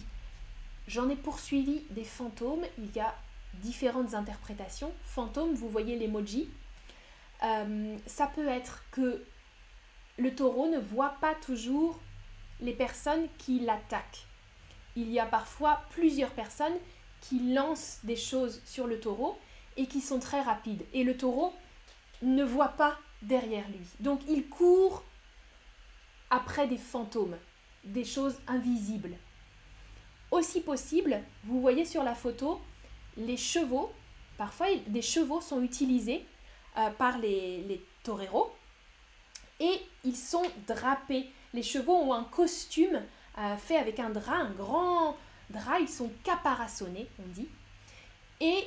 j'en 0.88 1.08
ai 1.08 1.16
poursuivi 1.16 1.82
des 1.90 2.04
fantômes. 2.04 2.64
Il 2.78 2.90
y 2.94 3.00
a 3.00 3.14
différentes 3.54 4.14
interprétations. 4.14 4.92
Fantôme, 5.04 5.54
vous 5.54 5.68
voyez 5.68 5.98
l'emoji. 5.98 6.48
Euh, 7.42 7.96
ça 8.06 8.26
peut 8.26 8.48
être 8.48 8.84
que 8.90 9.24
le 10.16 10.34
taureau 10.34 10.68
ne 10.68 10.78
voit 10.78 11.16
pas 11.20 11.34
toujours 11.34 11.98
les 12.60 12.72
personnes 12.72 13.26
qui 13.38 13.60
l'attaquent. 13.60 14.26
Il 14.96 15.10
y 15.10 15.18
a 15.20 15.26
parfois 15.26 15.82
plusieurs 15.90 16.30
personnes 16.30 16.76
qui 17.20 17.52
lancent 17.52 18.00
des 18.02 18.16
choses 18.16 18.60
sur 18.64 18.86
le 18.86 19.00
taureau 19.00 19.38
et 19.76 19.86
qui 19.86 20.00
sont 20.00 20.18
très 20.18 20.40
rapides. 20.40 20.84
Et 20.92 21.04
le 21.04 21.16
taureau 21.16 21.52
ne 22.22 22.44
voit 22.44 22.68
pas 22.68 22.98
derrière 23.22 23.68
lui. 23.68 23.86
Donc 24.00 24.20
il 24.28 24.48
court 24.48 25.04
après 26.30 26.66
des 26.66 26.78
fantômes, 26.78 27.36
des 27.84 28.04
choses 28.04 28.40
invisibles. 28.46 29.16
Aussi 30.30 30.60
possible, 30.60 31.20
vous 31.44 31.60
voyez 31.60 31.84
sur 31.84 32.04
la 32.04 32.14
photo, 32.14 32.60
les 33.16 33.36
chevaux, 33.36 33.92
parfois 34.38 34.68
des 34.86 35.02
chevaux 35.02 35.40
sont 35.40 35.62
utilisés 35.62 36.24
euh, 36.78 36.90
par 36.90 37.18
les, 37.18 37.62
les 37.62 37.84
toreros 38.04 38.54
et 39.58 39.80
ils 40.04 40.16
sont 40.16 40.44
drapés. 40.66 41.30
Les 41.52 41.62
chevaux 41.62 41.96
ont 41.96 42.12
un 42.12 42.24
costume 42.24 43.02
euh, 43.38 43.56
fait 43.56 43.76
avec 43.76 43.98
un 43.98 44.10
drap, 44.10 44.34
un 44.34 44.50
grand 44.50 45.16
drap, 45.50 45.80
ils 45.80 45.88
sont 45.88 46.10
caparaçonnés, 46.22 47.08
on 47.18 47.28
dit. 47.28 47.48
Et 48.40 48.64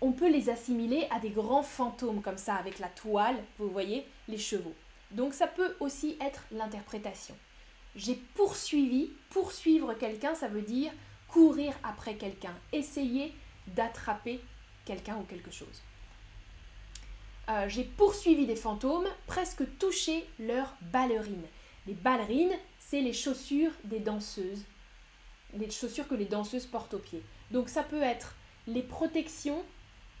on 0.00 0.12
peut 0.12 0.30
les 0.30 0.50
assimiler 0.50 1.06
à 1.10 1.18
des 1.18 1.30
grands 1.30 1.62
fantômes 1.62 2.22
comme 2.22 2.38
ça, 2.38 2.54
avec 2.54 2.78
la 2.78 2.88
toile, 2.88 3.42
vous 3.58 3.68
voyez, 3.68 4.06
les 4.28 4.38
chevaux. 4.38 4.74
Donc 5.10 5.34
ça 5.34 5.46
peut 5.46 5.76
aussi 5.80 6.16
être 6.20 6.44
l'interprétation. 6.50 7.34
J'ai 7.96 8.16
poursuivi, 8.34 9.10
poursuivre 9.30 9.94
quelqu'un, 9.94 10.34
ça 10.34 10.48
veut 10.48 10.62
dire 10.62 10.92
courir 11.28 11.74
après 11.82 12.14
quelqu'un, 12.14 12.54
essayer 12.72 13.34
d'attraper 13.68 14.40
quelqu'un 14.84 15.16
ou 15.16 15.22
quelque 15.24 15.50
chose. 15.50 15.82
Euh, 17.48 17.68
j'ai 17.68 17.84
poursuivi 17.84 18.46
des 18.46 18.56
fantômes, 18.56 19.08
presque 19.26 19.62
touché 19.78 20.26
leurs 20.38 20.74
ballerines. 20.80 21.46
Les 21.86 21.94
ballerines, 21.94 22.54
c'est 22.78 23.00
les 23.00 23.12
chaussures 23.12 23.72
des 23.84 24.00
danseuses, 24.00 24.64
les 25.52 25.70
chaussures 25.70 26.08
que 26.08 26.14
les 26.14 26.24
danseuses 26.24 26.66
portent 26.66 26.94
aux 26.94 26.98
pieds. 26.98 27.22
Donc 27.50 27.68
ça 27.68 27.82
peut 27.82 28.02
être 28.02 28.34
les 28.66 28.82
protections 28.82 29.62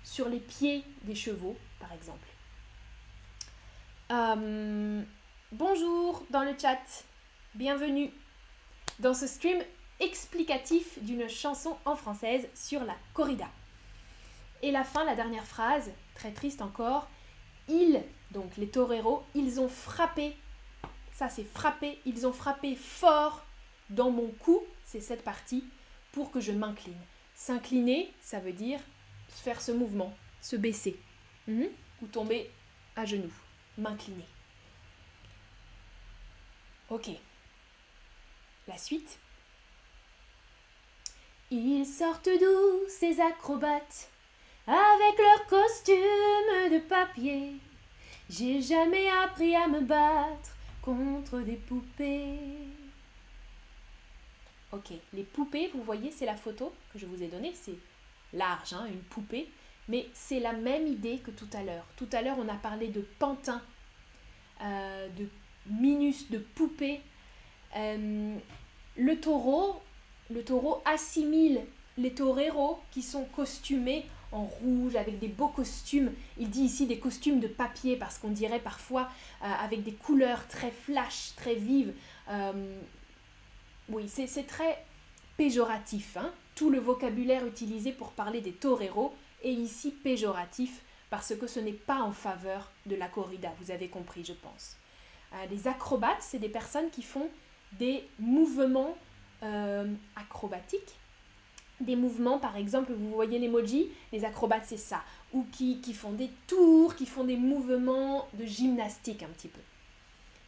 sur 0.02 0.28
les 0.28 0.40
pieds 0.40 0.84
des 1.04 1.14
chevaux, 1.14 1.56
par 1.80 1.92
exemple. 1.92 2.28
Euh, 4.12 5.02
bonjour 5.52 6.26
dans 6.28 6.42
le 6.42 6.54
chat, 6.60 7.04
bienvenue 7.54 8.10
dans 8.98 9.14
ce 9.14 9.26
stream 9.26 9.62
explicatif 10.00 11.02
d'une 11.02 11.28
chanson 11.28 11.78
en 11.86 11.96
française 11.96 12.46
sur 12.54 12.84
la 12.84 12.94
corrida. 13.14 13.48
Et 14.62 14.70
la 14.70 14.84
fin, 14.84 15.04
la 15.04 15.14
dernière 15.14 15.46
phrase, 15.46 15.90
très 16.14 16.32
triste 16.32 16.60
encore, 16.60 17.08
ils, 17.68 18.02
donc 18.30 18.56
les 18.58 18.68
toreros, 18.68 19.22
ils 19.34 19.60
ont 19.60 19.68
frappé, 19.68 20.36
ça 21.14 21.28
c'est 21.28 21.44
frappé, 21.44 21.98
ils 22.04 22.26
ont 22.26 22.32
frappé 22.32 22.74
fort 22.74 23.44
dans 23.88 24.10
mon 24.10 24.28
cou, 24.40 24.62
c'est 24.84 25.00
cette 25.00 25.24
partie, 25.24 25.64
pour 26.12 26.30
que 26.30 26.40
je 26.40 26.52
m'incline. 26.52 27.00
S'incliner, 27.34 28.12
ça 28.20 28.40
veut 28.40 28.52
dire 28.52 28.80
faire 29.28 29.60
ce 29.60 29.72
mouvement, 29.72 30.14
se 30.40 30.56
baisser, 30.56 30.98
mhm. 31.46 31.68
ou 32.02 32.06
tomber 32.06 32.50
à 32.96 33.04
genoux, 33.04 33.32
m'incliner. 33.78 34.26
Ok. 36.90 37.10
La 38.66 38.76
suite. 38.76 39.18
Ils 41.50 41.86
sortent 41.86 42.28
d'où 42.28 42.88
ces 42.88 43.20
acrobates? 43.20 44.10
Avec 44.66 45.18
leurs 45.18 45.46
costumes 45.46 46.72
de 46.72 46.78
papier. 46.88 47.56
J'ai 48.30 48.62
jamais 48.62 49.10
appris 49.10 49.54
à 49.54 49.68
me 49.68 49.80
battre 49.80 50.53
contre 50.84 51.40
des 51.40 51.56
poupées. 51.56 52.38
Ok, 54.72 54.92
les 55.14 55.22
poupées, 55.22 55.70
vous 55.74 55.82
voyez, 55.82 56.10
c'est 56.10 56.26
la 56.26 56.36
photo 56.36 56.72
que 56.92 56.98
je 56.98 57.06
vous 57.06 57.22
ai 57.22 57.28
donnée, 57.28 57.52
c'est 57.54 57.78
large, 58.34 58.74
hein, 58.74 58.86
une 58.86 59.00
poupée, 59.00 59.48
mais 59.88 60.06
c'est 60.12 60.40
la 60.40 60.52
même 60.52 60.86
idée 60.86 61.18
que 61.18 61.30
tout 61.30 61.48
à 61.54 61.62
l'heure. 61.62 61.86
Tout 61.96 62.08
à 62.12 62.20
l'heure, 62.20 62.36
on 62.38 62.48
a 62.48 62.56
parlé 62.56 62.88
de 62.88 63.00
pantin, 63.18 63.62
euh, 64.62 65.08
de 65.10 65.28
minus, 65.66 66.30
de 66.30 66.38
poupée. 66.38 67.00
Euh, 67.76 68.36
le 68.96 69.20
taureau, 69.20 69.80
le 70.30 70.44
taureau 70.44 70.82
assimile 70.84 71.62
les 71.96 72.12
toreros 72.12 72.80
qui 72.90 73.02
sont 73.02 73.24
costumés 73.24 74.04
en 74.34 74.44
rouge, 74.44 74.96
avec 74.96 75.18
des 75.18 75.28
beaux 75.28 75.48
costumes. 75.48 76.12
Il 76.38 76.50
dit 76.50 76.62
ici 76.62 76.86
des 76.86 76.98
costumes 76.98 77.40
de 77.40 77.48
papier 77.48 77.96
parce 77.96 78.18
qu'on 78.18 78.30
dirait 78.30 78.60
parfois 78.60 79.08
euh, 79.42 79.46
avec 79.64 79.82
des 79.82 79.92
couleurs 79.92 80.46
très 80.48 80.70
flash, 80.70 81.32
très 81.36 81.54
vives. 81.54 81.94
oui, 83.88 84.08
c'est 84.08 84.46
très 84.46 84.84
péjoratif. 85.36 86.16
Hein 86.16 86.32
tout 86.54 86.70
le 86.70 86.78
vocabulaire 86.78 87.46
utilisé 87.46 87.92
pour 87.92 88.12
parler 88.12 88.40
des 88.40 88.52
toreros 88.52 89.14
est 89.42 89.52
ici 89.52 89.90
péjoratif 89.90 90.82
parce 91.10 91.34
que 91.34 91.46
ce 91.46 91.60
n'est 91.60 91.72
pas 91.72 92.00
en 92.00 92.12
faveur 92.12 92.70
de 92.86 92.96
la 92.96 93.08
corrida, 93.08 93.52
vous 93.60 93.70
avez 93.70 93.88
compris, 93.88 94.24
je 94.24 94.32
pense. 94.32 94.76
Euh, 95.32 95.46
les 95.50 95.68
acrobates, 95.68 96.20
c'est 96.20 96.38
des 96.38 96.48
personnes 96.48 96.90
qui 96.90 97.02
font 97.02 97.28
des 97.72 98.08
mouvements 98.18 98.96
euh, 99.42 99.92
acrobatiques. 100.16 100.94
Des 101.80 101.96
mouvements, 101.96 102.38
par 102.38 102.56
exemple, 102.56 102.92
vous 102.92 103.10
voyez 103.10 103.38
l'emoji, 103.38 103.88
les 104.12 104.24
acrobates, 104.24 104.64
c'est 104.64 104.76
ça. 104.76 105.02
Ou 105.32 105.44
qui, 105.50 105.80
font 105.92 106.12
des 106.12 106.30
tours, 106.46 106.94
qui 106.94 107.06
font 107.06 107.24
des 107.24 107.36
mouvements 107.36 108.28
de 108.34 108.44
gymnastique 108.44 109.22
un 109.22 109.28
petit 109.28 109.48
peu. 109.48 109.60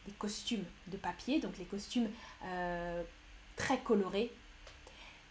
Des 0.05 0.13
costumes 0.13 0.63
de 0.87 0.95
papier, 0.95 1.39
donc 1.39 1.57
les 1.57 1.65
costumes 1.65 2.09
euh, 2.45 3.03
très 3.57 3.79
colorés, 3.79 4.31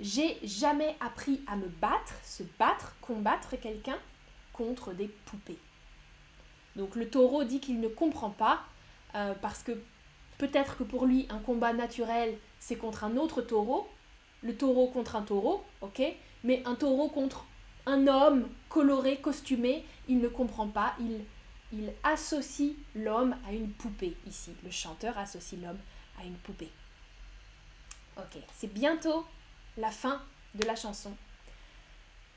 j'ai 0.01 0.37
jamais 0.43 0.97
appris 1.01 1.41
à 1.47 1.57
me 1.57 1.69
battre, 1.69 2.15
se 2.23 2.43
battre, 2.59 2.95
combattre 3.01 3.57
quelqu'un 3.59 3.99
contre 4.53 4.93
des 4.93 5.09
poupées. 5.09 5.59
Donc 6.77 6.95
le 6.95 7.09
taureau 7.09 7.45
dit 7.45 7.61
qu'il 7.61 7.81
ne 7.81 7.89
comprend 7.89 8.31
pas 8.31 8.61
euh, 9.15 9.35
parce 9.41 9.63
que 9.63 9.73
peut-être 10.37 10.77
que 10.77 10.85
pour 10.85 11.07
lui 11.07 11.27
un 11.31 11.39
combat 11.39 11.73
naturel 11.73 12.37
c'est 12.59 12.77
contre 12.77 13.05
un 13.05 13.17
autre 13.17 13.41
taureau, 13.41 13.89
le 14.43 14.57
taureau 14.57 14.89
contre 14.89 15.17
un 15.17 15.23
taureau, 15.23 15.65
ok, 15.81 16.03
mais 16.45 16.63
un 16.65 16.75
taureau 16.75 17.09
contre 17.09 17.47
un 17.87 18.07
homme 18.07 18.49
coloré, 18.69 19.19
costumé, 19.19 19.85
il 20.09 20.19
ne 20.19 20.29
comprend 20.29 20.69
pas, 20.69 20.95
il, 21.01 21.21
il 21.73 21.93
associe 22.03 22.73
l'homme 22.95 23.37
à 23.47 23.53
une 23.53 23.71
poupée 23.71 24.17
ici. 24.27 24.53
Le 24.65 24.71
chanteur 24.71 25.17
associe 25.19 25.61
l'homme 25.61 25.81
à 26.21 26.25
une 26.25 26.37
poupée. 26.37 26.71
Ok, 28.17 28.41
c'est 28.55 28.73
bientôt 28.73 29.25
la 29.77 29.91
fin 29.91 30.23
de 30.55 30.65
la 30.65 30.75
chanson. 30.75 31.15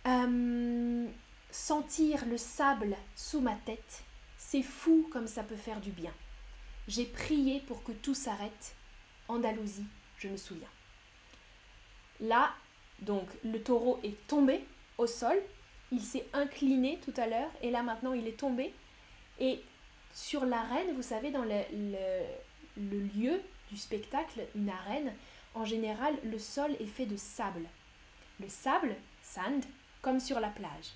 Euh, 0.07 1.07
sentir 1.51 2.25
le 2.25 2.38
sable 2.38 2.95
sous 3.15 3.39
ma 3.39 3.55
tête, 3.55 4.03
c'est 4.38 4.63
fou 4.63 5.07
comme 5.12 5.27
ça 5.27 5.43
peut 5.43 5.55
faire 5.55 5.81
du 5.81 5.91
bien. 5.91 6.13
J'ai 6.88 7.05
prié 7.05 7.59
pour 7.62 7.83
que 7.83 7.91
tout 7.91 8.15
s'arrête. 8.15 8.75
Andalousie, 9.27 9.85
je 10.17 10.27
me 10.27 10.38
souviens. 10.38 10.67
Là, 12.19 12.51
donc, 12.99 13.27
le 13.43 13.62
taureau 13.62 13.99
est 14.03 14.27
tombé 14.27 14.65
au 14.97 15.08
sol. 15.08 15.38
Il 15.91 16.01
s'est 16.01 16.27
incliné 16.34 16.99
tout 17.03 17.13
à 17.17 17.27
l'heure 17.27 17.49
et 17.62 17.71
là 17.71 17.82
maintenant 17.82 18.13
il 18.13 18.27
est 18.27 18.39
tombé. 18.39 18.73
Et 19.39 19.62
sur 20.13 20.45
l'arène, 20.45 20.93
vous 20.95 21.01
savez, 21.01 21.32
dans 21.32 21.43
le, 21.43 21.62
le 22.77 22.99
lieu 23.15 23.41
du 23.69 23.77
spectacle, 23.77 24.41
une 24.55 24.69
arène, 24.69 25.13
en 25.55 25.65
général, 25.65 26.15
le 26.23 26.38
sol 26.38 26.75
est 26.79 26.86
fait 26.86 27.05
de 27.05 27.17
sable. 27.17 27.65
Le 28.39 28.49
sable, 28.49 28.95
sand, 29.23 29.63
comme 30.01 30.19
sur 30.19 30.39
la 30.39 30.49
plage. 30.49 30.93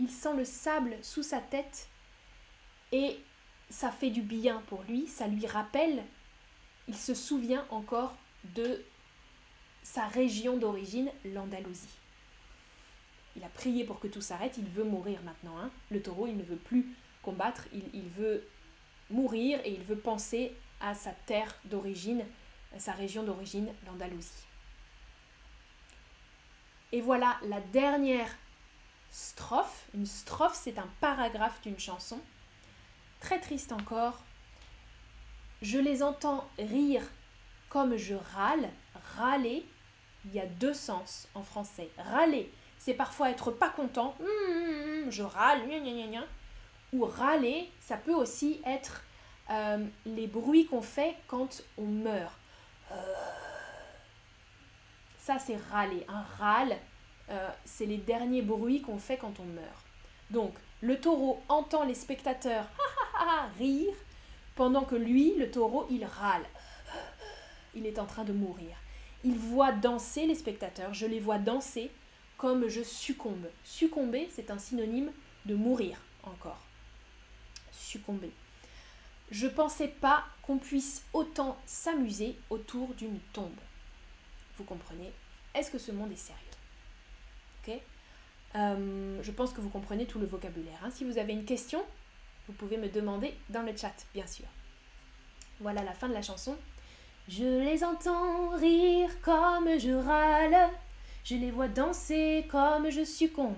Il 0.00 0.10
sent 0.10 0.34
le 0.36 0.44
sable 0.44 0.96
sous 1.02 1.22
sa 1.22 1.40
tête 1.40 1.88
et 2.92 3.18
ça 3.70 3.90
fait 3.90 4.10
du 4.10 4.22
bien 4.22 4.62
pour 4.66 4.82
lui, 4.82 5.06
ça 5.06 5.26
lui 5.26 5.46
rappelle, 5.46 6.04
il 6.88 6.96
se 6.96 7.14
souvient 7.14 7.64
encore 7.70 8.14
de 8.54 8.84
sa 9.84 10.06
région 10.06 10.56
d'origine, 10.56 11.12
l'Andalousie. 11.24 12.00
Il 13.36 13.44
a 13.44 13.48
prié 13.48 13.84
pour 13.84 14.00
que 14.00 14.08
tout 14.08 14.20
s'arrête, 14.20 14.56
il 14.58 14.64
veut 14.64 14.82
mourir 14.82 15.20
maintenant. 15.22 15.56
Hein. 15.58 15.70
Le 15.90 16.02
taureau, 16.02 16.26
il 16.26 16.36
ne 16.36 16.42
veut 16.42 16.56
plus 16.56 16.86
combattre, 17.22 17.66
il, 17.72 17.84
il 17.92 18.08
veut 18.08 18.48
mourir 19.10 19.60
et 19.64 19.72
il 19.72 19.82
veut 19.82 19.98
penser 19.98 20.52
à 20.80 20.94
sa 20.94 21.12
terre 21.12 21.54
d'origine, 21.66 22.24
sa 22.78 22.92
région 22.92 23.22
d'origine, 23.22 23.72
l'Andalousie. 23.86 24.46
Et 26.92 27.00
voilà 27.00 27.38
la 27.42 27.60
dernière 27.60 28.30
strophe. 29.10 29.88
Une 29.94 30.06
strophe, 30.06 30.58
c'est 30.60 30.78
un 30.78 30.88
paragraphe 31.00 31.60
d'une 31.62 31.78
chanson. 31.78 32.20
Très 33.20 33.40
triste 33.40 33.72
encore. 33.72 34.22
Je 35.60 35.78
les 35.78 36.02
entends 36.02 36.48
rire 36.58 37.02
comme 37.68 37.96
je 37.96 38.14
râle. 38.14 38.68
Râler, 39.16 39.64
il 40.24 40.34
y 40.34 40.40
a 40.40 40.46
deux 40.46 40.74
sens 40.74 41.28
en 41.34 41.42
français. 41.42 41.90
Râler, 41.98 42.50
c'est 42.78 42.94
parfois 42.94 43.30
être 43.30 43.50
pas 43.50 43.70
content. 43.70 44.14
Hum, 44.20 44.26
hum, 44.26 45.04
hum, 45.04 45.10
je 45.10 45.22
râle, 45.22 45.60
Ou 46.92 47.04
râler, 47.04 47.70
ça 47.80 47.96
peut 47.96 48.14
aussi 48.14 48.60
être 48.64 49.02
euh, 49.50 49.84
les 50.06 50.26
bruits 50.26 50.66
qu'on 50.66 50.82
fait 50.82 51.16
quand 51.26 51.62
on 51.78 51.86
meurt. 51.86 52.38
Ça, 55.18 55.38
c'est 55.38 55.56
râler. 55.56 56.04
Un 56.08 56.22
râle, 56.38 56.76
euh, 57.30 57.48
c'est 57.64 57.86
les 57.86 57.96
derniers 57.96 58.42
bruits 58.42 58.82
qu'on 58.82 58.98
fait 58.98 59.16
quand 59.16 59.40
on 59.40 59.44
meurt. 59.44 59.84
Donc, 60.30 60.54
le 60.80 61.00
taureau 61.00 61.42
entend 61.48 61.84
les 61.84 61.94
spectateurs 61.94 62.66
rire, 63.58 63.94
pendant 64.54 64.84
que 64.84 64.94
lui, 64.94 65.34
le 65.36 65.50
taureau, 65.50 65.86
il 65.90 66.04
râle. 66.04 66.44
Il 67.74 67.86
est 67.86 67.98
en 67.98 68.06
train 68.06 68.24
de 68.24 68.32
mourir. 68.32 68.76
Il 69.24 69.36
voit 69.38 69.72
danser 69.72 70.26
les 70.26 70.34
spectateurs, 70.34 70.92
je 70.92 71.06
les 71.06 71.20
vois 71.20 71.38
danser 71.38 71.90
comme 72.36 72.68
je 72.68 72.82
succombe. 72.82 73.46
Succomber, 73.64 74.28
c'est 74.32 74.50
un 74.50 74.58
synonyme 74.58 75.10
de 75.46 75.54
mourir 75.54 75.96
encore. 76.24 76.60
Succomber. 77.72 78.30
Je 79.30 79.46
pensais 79.46 79.88
pas 79.88 80.24
qu'on 80.42 80.58
puisse 80.58 81.04
autant 81.12 81.58
s'amuser 81.64 82.36
autour 82.50 82.88
d'une 82.94 83.18
tombe. 83.32 83.58
Vous 84.58 84.64
comprenez? 84.64 85.10
Est-ce 85.54 85.70
que 85.70 85.78
ce 85.78 85.92
monde 85.92 86.12
est 86.12 86.16
sérieux? 86.16 86.40
Ok? 87.62 87.80
Euh, 88.56 89.22
Je 89.22 89.30
pense 89.30 89.52
que 89.52 89.60
vous 89.60 89.70
comprenez 89.70 90.06
tout 90.06 90.18
le 90.18 90.26
vocabulaire. 90.26 90.78
Hein. 90.84 90.90
Si 90.90 91.04
vous 91.04 91.18
avez 91.18 91.32
une 91.32 91.44
question, 91.44 91.82
vous 92.46 92.52
pouvez 92.52 92.76
me 92.76 92.88
demander 92.88 93.34
dans 93.48 93.62
le 93.62 93.74
chat, 93.76 93.94
bien 94.12 94.26
sûr. 94.26 94.46
Voilà 95.60 95.82
la 95.82 95.94
fin 95.94 96.08
de 96.08 96.14
la 96.14 96.22
chanson. 96.22 96.56
Je 97.26 97.62
les 97.64 97.82
entends 97.82 98.50
rire 98.50 99.08
comme 99.22 99.78
je 99.78 99.92
râle, 99.92 100.68
je 101.24 101.36
les 101.36 101.50
vois 101.50 101.68
danser 101.68 102.46
comme 102.50 102.90
je 102.90 103.02
succombe. 103.02 103.56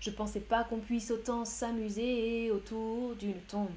Je 0.00 0.10
pensais 0.10 0.40
pas 0.40 0.64
qu'on 0.64 0.80
puisse 0.80 1.10
autant 1.10 1.44
s'amuser 1.44 2.50
autour 2.50 3.14
d'une 3.16 3.40
tombe. 3.42 3.68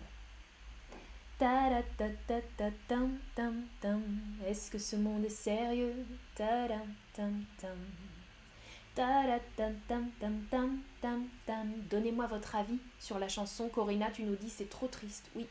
Est-ce 4.47 4.71
que 4.71 4.79
ce 4.79 4.95
monde 4.95 5.25
est 5.25 5.29
sérieux? 5.29 6.05
Donnez-moi 11.89 12.27
votre 12.27 12.55
avis 12.55 12.79
sur 12.99 13.19
la 13.19 13.27
chanson. 13.27 13.67
Corinna, 13.67 14.09
tu 14.09 14.23
nous 14.23 14.35
dis 14.37 14.49
c'est 14.49 14.69
trop 14.69 14.87
triste. 14.87 15.29
Oui, 15.35 15.47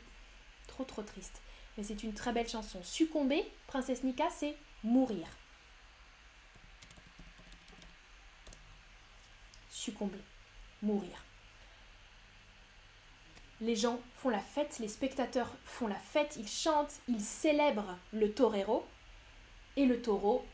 trop 0.67 0.83
trop 0.83 1.03
triste. 1.03 1.41
Mais 1.77 1.83
c'est 1.83 2.03
une 2.03 2.13
très 2.13 2.33
belle 2.33 2.49
chanson. 2.49 2.81
Succomber, 2.83 3.45
Princesse 3.67 4.03
Nika, 4.03 4.29
c'est 4.31 4.57
mourir. 4.83 5.27
Succomber, 9.69 10.19
mourir. 10.81 11.23
Les 13.61 13.75
gens 13.75 13.99
font 14.15 14.29
la 14.29 14.39
fête, 14.39 14.77
les 14.79 14.87
spectateurs 14.87 15.51
font 15.65 15.87
la 15.87 15.95
fête, 15.95 16.35
ils 16.37 16.47
chantent, 16.47 16.99
ils 17.07 17.21
célèbrent 17.21 17.97
le 18.11 18.31
torero 18.31 18.85
et 19.75 19.85
le 19.85 20.01
taureau 20.01 20.45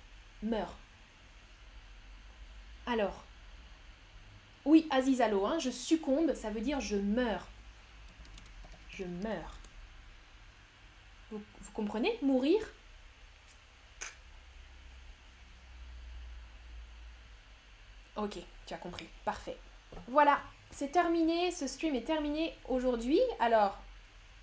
meurt. 0.41 0.77
Alors, 2.85 3.23
oui, 4.65 4.87
Azizalo, 4.89 5.45
hein, 5.45 5.59
je 5.59 5.69
succombe, 5.69 6.33
ça 6.33 6.49
veut 6.49 6.61
dire 6.61 6.79
je 6.79 6.95
meurs. 6.95 7.47
Je 8.89 9.03
meurs. 9.03 9.57
Vous, 11.33 11.71
comprenez? 11.73 12.17
Mourir? 12.21 12.61
Ok, 18.15 18.37
tu 18.67 18.73
as 18.73 18.77
compris. 18.77 19.07
Parfait. 19.25 19.57
Voilà, 20.07 20.39
c'est 20.69 20.91
terminé. 20.91 21.51
Ce 21.51 21.67
stream 21.67 21.95
est 21.95 22.05
terminé 22.05 22.53
aujourd'hui. 22.67 23.19
Alors, 23.39 23.77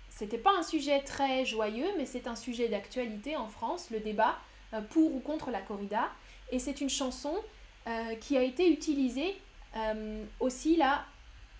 c'était 0.09 0.37
pas 0.37 0.51
un 0.57 0.63
sujet 0.63 1.01
très 1.01 1.45
joyeux, 1.45 1.87
mais 1.97 2.05
c'est 2.05 2.27
un 2.27 2.35
sujet 2.35 2.67
d'actualité 2.67 3.37
en 3.37 3.47
France, 3.47 3.89
le 3.89 4.01
débat 4.01 4.37
euh, 4.73 4.81
pour 4.81 5.15
ou 5.15 5.19
contre 5.19 5.51
la 5.51 5.61
corrida. 5.61 6.09
Et 6.51 6.59
c'est 6.59 6.81
une 6.81 6.89
chanson 6.89 7.33
euh, 7.87 8.15
qui 8.15 8.37
a 8.37 8.43
été 8.43 8.69
utilisée 8.69 9.39
euh, 9.77 10.23
aussi 10.41 10.75
là 10.75 11.05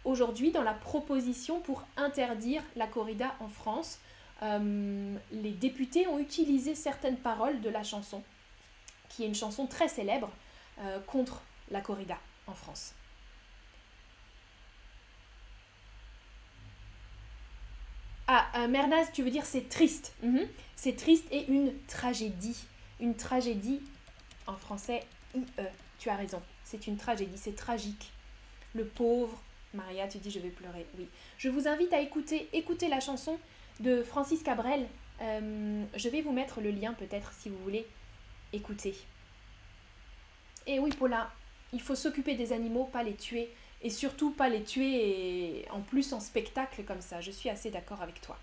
aujourd'hui 0.04 0.52
dans 0.52 0.64
la 0.64 0.74
proposition 0.74 1.62
pour 1.62 1.84
interdire 1.96 2.62
la 2.76 2.88
corrida 2.88 3.34
en 3.40 3.48
France. 3.48 4.00
Les 4.42 5.52
députés 5.52 6.08
ont 6.08 6.20
utilisé 6.20 6.76
certaines 6.76 7.18
paroles 7.18 7.62
de 7.62 7.70
la 7.70 7.84
chanson, 7.84 8.24
qui 9.10 9.24
est 9.24 9.28
une 9.28 9.36
chanson 9.36 9.68
très 9.68 9.88
célèbre 9.88 10.30
contre 11.06 11.42
la 11.70 11.82
corrida 11.82 12.18
en 12.48 12.54
France. 12.54 12.94
Ah, 18.34 18.48
euh, 18.56 18.68
Mernaz, 18.70 19.12
tu 19.12 19.24
veux 19.24 19.30
dire 19.30 19.46
c'est 19.46 19.68
triste. 19.68 20.14
Mhm. 20.24 20.48
C'est 20.78 20.96
triste 20.96 21.26
et 21.32 21.48
une 21.48 21.74
tragédie. 21.88 22.64
Une 23.02 23.14
tragédie, 23.14 23.82
en 24.48 24.56
français, 24.56 25.04
IE. 25.36 25.44
Tu 26.00 26.10
as 26.10 26.16
raison. 26.16 26.42
C'est 26.64 26.88
une 26.88 26.96
tragédie, 26.96 27.38
c'est 27.38 27.58
tragique. 27.58 28.10
Le 28.74 28.86
pauvre. 28.86 29.38
Maria, 29.74 30.08
tu 30.08 30.18
dis 30.20 30.32
je 30.32 30.40
vais 30.40 30.50
pleurer. 30.50 30.86
Oui. 30.98 31.10
Je 31.38 31.50
vous 31.50 31.68
invite 31.68 31.92
à 31.92 32.00
écouter, 32.00 32.48
écouter 32.54 32.88
la 32.88 33.02
chanson 33.02 33.38
de 33.80 34.04
Francis 34.04 34.44
Cabrel. 34.44 34.88
Euh, 35.22 35.84
je 35.96 36.10
vais 36.10 36.22
vous 36.22 36.32
mettre 36.32 36.62
le 36.62 36.72
lien 36.72 36.94
peut-être 36.94 37.32
si 37.34 37.50
vous 37.50 37.58
voulez 37.58 37.86
écouter. 38.54 38.96
Et 40.68 40.80
oui, 40.80 40.92
Paula, 40.92 41.32
il 41.74 41.82
faut 41.82 41.96
s'occuper 41.96 42.36
des 42.36 42.54
animaux, 42.54 42.86
pas 42.86 43.04
les 43.04 43.16
tuer. 43.16 43.50
Et 43.84 43.90
surtout 43.90 44.32
pas 44.32 44.48
les 44.48 44.64
tuer 44.64 45.66
en 45.72 45.82
plus 45.82 46.14
en 46.14 46.20
spectacle 46.20 46.84
comme 46.84 47.02
ça. 47.02 47.20
Je 47.20 47.32
suis 47.32 47.50
assez 47.50 47.72
d'accord 47.72 48.02
avec 48.02 48.22
toi. 48.22 48.38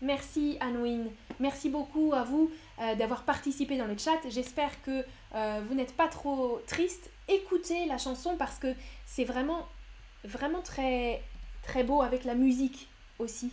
Merci 0.00 0.56
Anouine. 0.60 1.10
Merci 1.40 1.68
beaucoup 1.68 2.12
à 2.14 2.22
vous 2.22 2.52
euh, 2.80 2.94
d'avoir 2.94 3.24
participé 3.24 3.76
dans 3.76 3.86
le 3.86 3.98
chat. 3.98 4.18
J'espère 4.28 4.80
que 4.82 5.04
euh, 5.34 5.60
vous 5.66 5.74
n'êtes 5.74 5.96
pas 5.96 6.06
trop 6.06 6.60
triste. 6.68 7.10
Écoutez 7.26 7.86
la 7.86 7.98
chanson 7.98 8.36
parce 8.36 8.58
que 8.58 8.72
c'est 9.06 9.24
vraiment, 9.24 9.66
vraiment 10.22 10.62
très, 10.62 11.20
très 11.64 11.82
beau 11.82 12.00
avec 12.00 12.24
la 12.24 12.36
musique 12.36 12.88
aussi. 13.18 13.52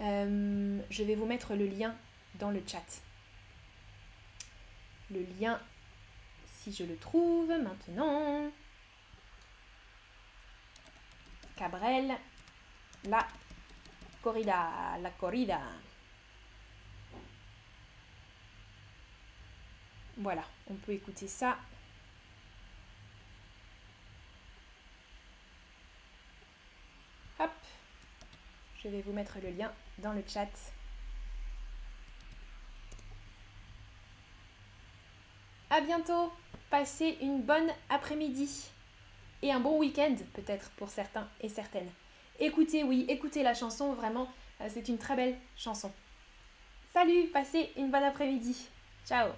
Euh, 0.00 0.80
je 0.88 1.02
vais 1.02 1.14
vous 1.14 1.26
mettre 1.26 1.54
le 1.54 1.66
lien 1.66 1.94
dans 2.36 2.50
le 2.50 2.62
chat. 2.66 3.02
Le 5.10 5.22
lien 5.38 5.60
si 6.46 6.72
je 6.72 6.84
le 6.84 6.96
trouve 6.96 7.48
maintenant. 7.48 8.50
Cabrel, 11.56 12.14
la 13.04 13.26
corrida, 14.22 14.98
la 15.00 15.10
corrida. 15.10 15.60
Voilà, 20.18 20.44
on 20.68 20.74
peut 20.74 20.92
écouter 20.92 21.28
ça. 21.28 21.58
Hop, 27.38 27.50
je 28.82 28.88
vais 28.88 29.00
vous 29.00 29.12
mettre 29.12 29.38
le 29.42 29.50
lien 29.50 29.72
dans 30.00 30.12
le 30.12 30.22
chat. 30.26 30.48
À 35.70 35.80
bientôt. 35.80 36.32
Passez 36.70 37.18
une 37.20 37.42
bonne 37.42 37.68
après-midi. 37.88 38.70
Et 39.42 39.50
un 39.52 39.60
bon 39.60 39.78
week-end, 39.78 40.14
peut-être, 40.34 40.70
pour 40.72 40.88
certains 40.88 41.28
et 41.40 41.48
certaines. 41.48 41.90
Écoutez, 42.38 42.84
oui, 42.84 43.06
écoutez 43.08 43.42
la 43.42 43.54
chanson, 43.54 43.92
vraiment, 43.92 44.28
euh, 44.60 44.68
c'est 44.68 44.88
une 44.88 44.98
très 44.98 45.16
belle 45.16 45.36
chanson. 45.56 45.92
Salut, 46.92 47.28
passez 47.28 47.72
une 47.76 47.90
bonne 47.90 48.02
après-midi. 48.02 48.68
Ciao 49.06 49.30